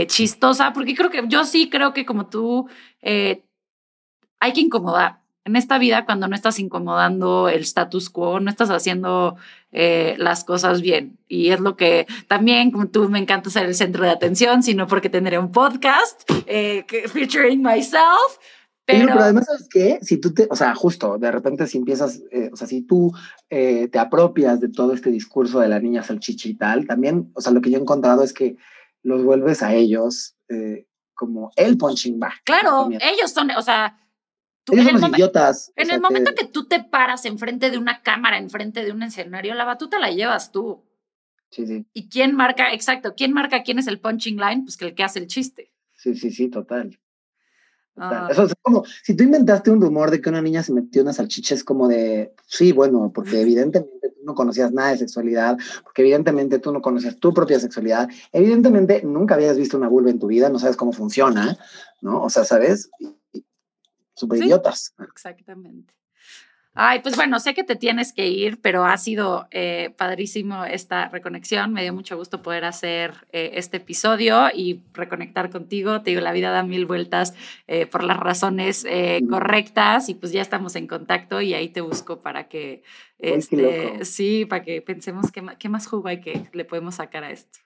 [0.07, 2.67] chistosa, porque creo que yo sí creo que como tú
[3.03, 5.21] hay que incomodar.
[5.45, 9.37] En esta vida, cuando no estás incomodando el status quo, no estás haciendo
[9.73, 11.19] eh, las cosas bien.
[11.29, 14.87] Y es lo que también, como tú, me encanta ser el centro de atención, sino
[14.87, 18.39] porque tendré un podcast eh, featuring myself.
[18.91, 19.99] Pero, además, ¿sabes qué?
[20.03, 23.13] Si tú te, o sea, justo, de repente si empiezas, eh, o sea, si tú
[23.49, 27.41] eh, te apropias de todo este discurso de la niña salchicha y tal, también, o
[27.41, 28.57] sea, lo que yo he encontrado es que
[29.03, 32.33] los vuelves a ellos eh, como el punching bag.
[32.45, 34.00] claro, ellos son, o sea,
[34.71, 35.69] tú- Ellos en, el los momen- idiotas.
[35.77, 38.93] o en sea, el momento que tú te paras enfrente de una cámara, enfrente de
[38.93, 40.85] un escenario, la batuta la llevas tú.
[41.51, 44.63] Sí, sí, ¿Y quién marca, exacto, quién marca quién es el punching line?
[44.65, 45.73] Pues que el que hace el chiste.
[45.95, 46.91] sí, sí, sí, total.
[46.91, 46.99] total.
[47.97, 48.29] Ah.
[48.31, 51.13] Eso es como, si tú inventaste un rumor de que una niña se metió una
[51.13, 56.03] salchicha, es como de, sí, bueno, porque evidentemente tú no conocías nada de sexualidad, porque
[56.03, 60.29] evidentemente tú no conocías tu propia sexualidad, evidentemente nunca habías visto una vulva en tu
[60.29, 61.59] vida, no sabes cómo funciona,
[62.01, 62.23] ¿no?
[62.23, 62.91] O sea, ¿sabes?
[63.01, 63.45] Y-
[64.21, 64.45] Súper Sí.
[64.45, 64.95] idiotas.
[65.03, 65.95] Exactamente.
[66.73, 71.09] Ay, pues bueno, sé que te tienes que ir, pero ha sido eh, padrísimo esta
[71.09, 71.73] reconexión.
[71.73, 76.03] Me dio mucho gusto poder hacer eh, este episodio y reconectar contigo.
[76.03, 77.35] Te digo, la vida da mil vueltas
[77.67, 78.87] eh, por las razones
[79.29, 82.85] correctas y pues ya estamos en contacto y ahí te busco para que,
[83.19, 87.33] este, sí, para que pensemos qué, qué más jugo hay que le podemos sacar a
[87.33, 87.59] esto.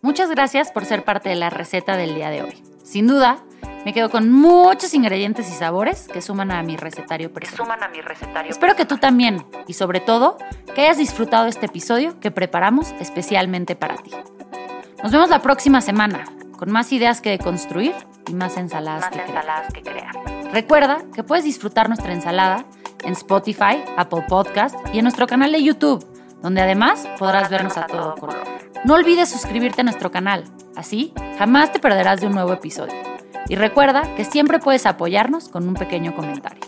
[0.00, 2.67] Muchas gracias por ser parte de la receta del día de hoy.
[2.88, 3.36] Sin duda,
[3.84, 7.66] me quedo con muchos ingredientes y sabores que suman a mi recetario personal.
[7.66, 8.50] Suman a mi recetario.
[8.50, 10.38] Espero que tú también y sobre todo
[10.74, 14.10] que hayas disfrutado este episodio que preparamos especialmente para ti.
[15.02, 16.24] Nos vemos la próxima semana
[16.56, 17.92] con más ideas que deconstruir
[18.26, 19.28] y más ensaladas Más que crear.
[19.28, 20.52] ensaladas que crear.
[20.54, 22.64] Recuerda que puedes disfrutar nuestra ensalada
[23.04, 26.02] en Spotify, Apple Podcast y en nuestro canal de YouTube,
[26.42, 28.42] donde además podrás vernos a todo color.
[28.84, 30.44] No olvides suscribirte a nuestro canal,
[30.76, 32.94] así jamás te perderás de un nuevo episodio.
[33.48, 36.60] Y recuerda que siempre puedes apoyarnos con un pequeño comentario.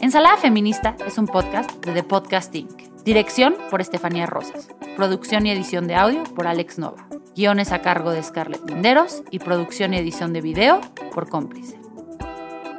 [0.00, 2.82] Ensalada Feminista es un podcast de The Podcast Inc.
[3.04, 4.68] Dirección por Estefanía Rosas.
[4.96, 7.06] Producción y edición de audio por Alex Nova.
[7.34, 10.80] Guiones a cargo de Scarlett Linderos y producción y edición de video
[11.14, 11.78] por Cómplice.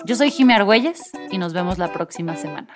[0.05, 2.67] Yo soy Jimmy Argüelles y nos vemos la próxima semana.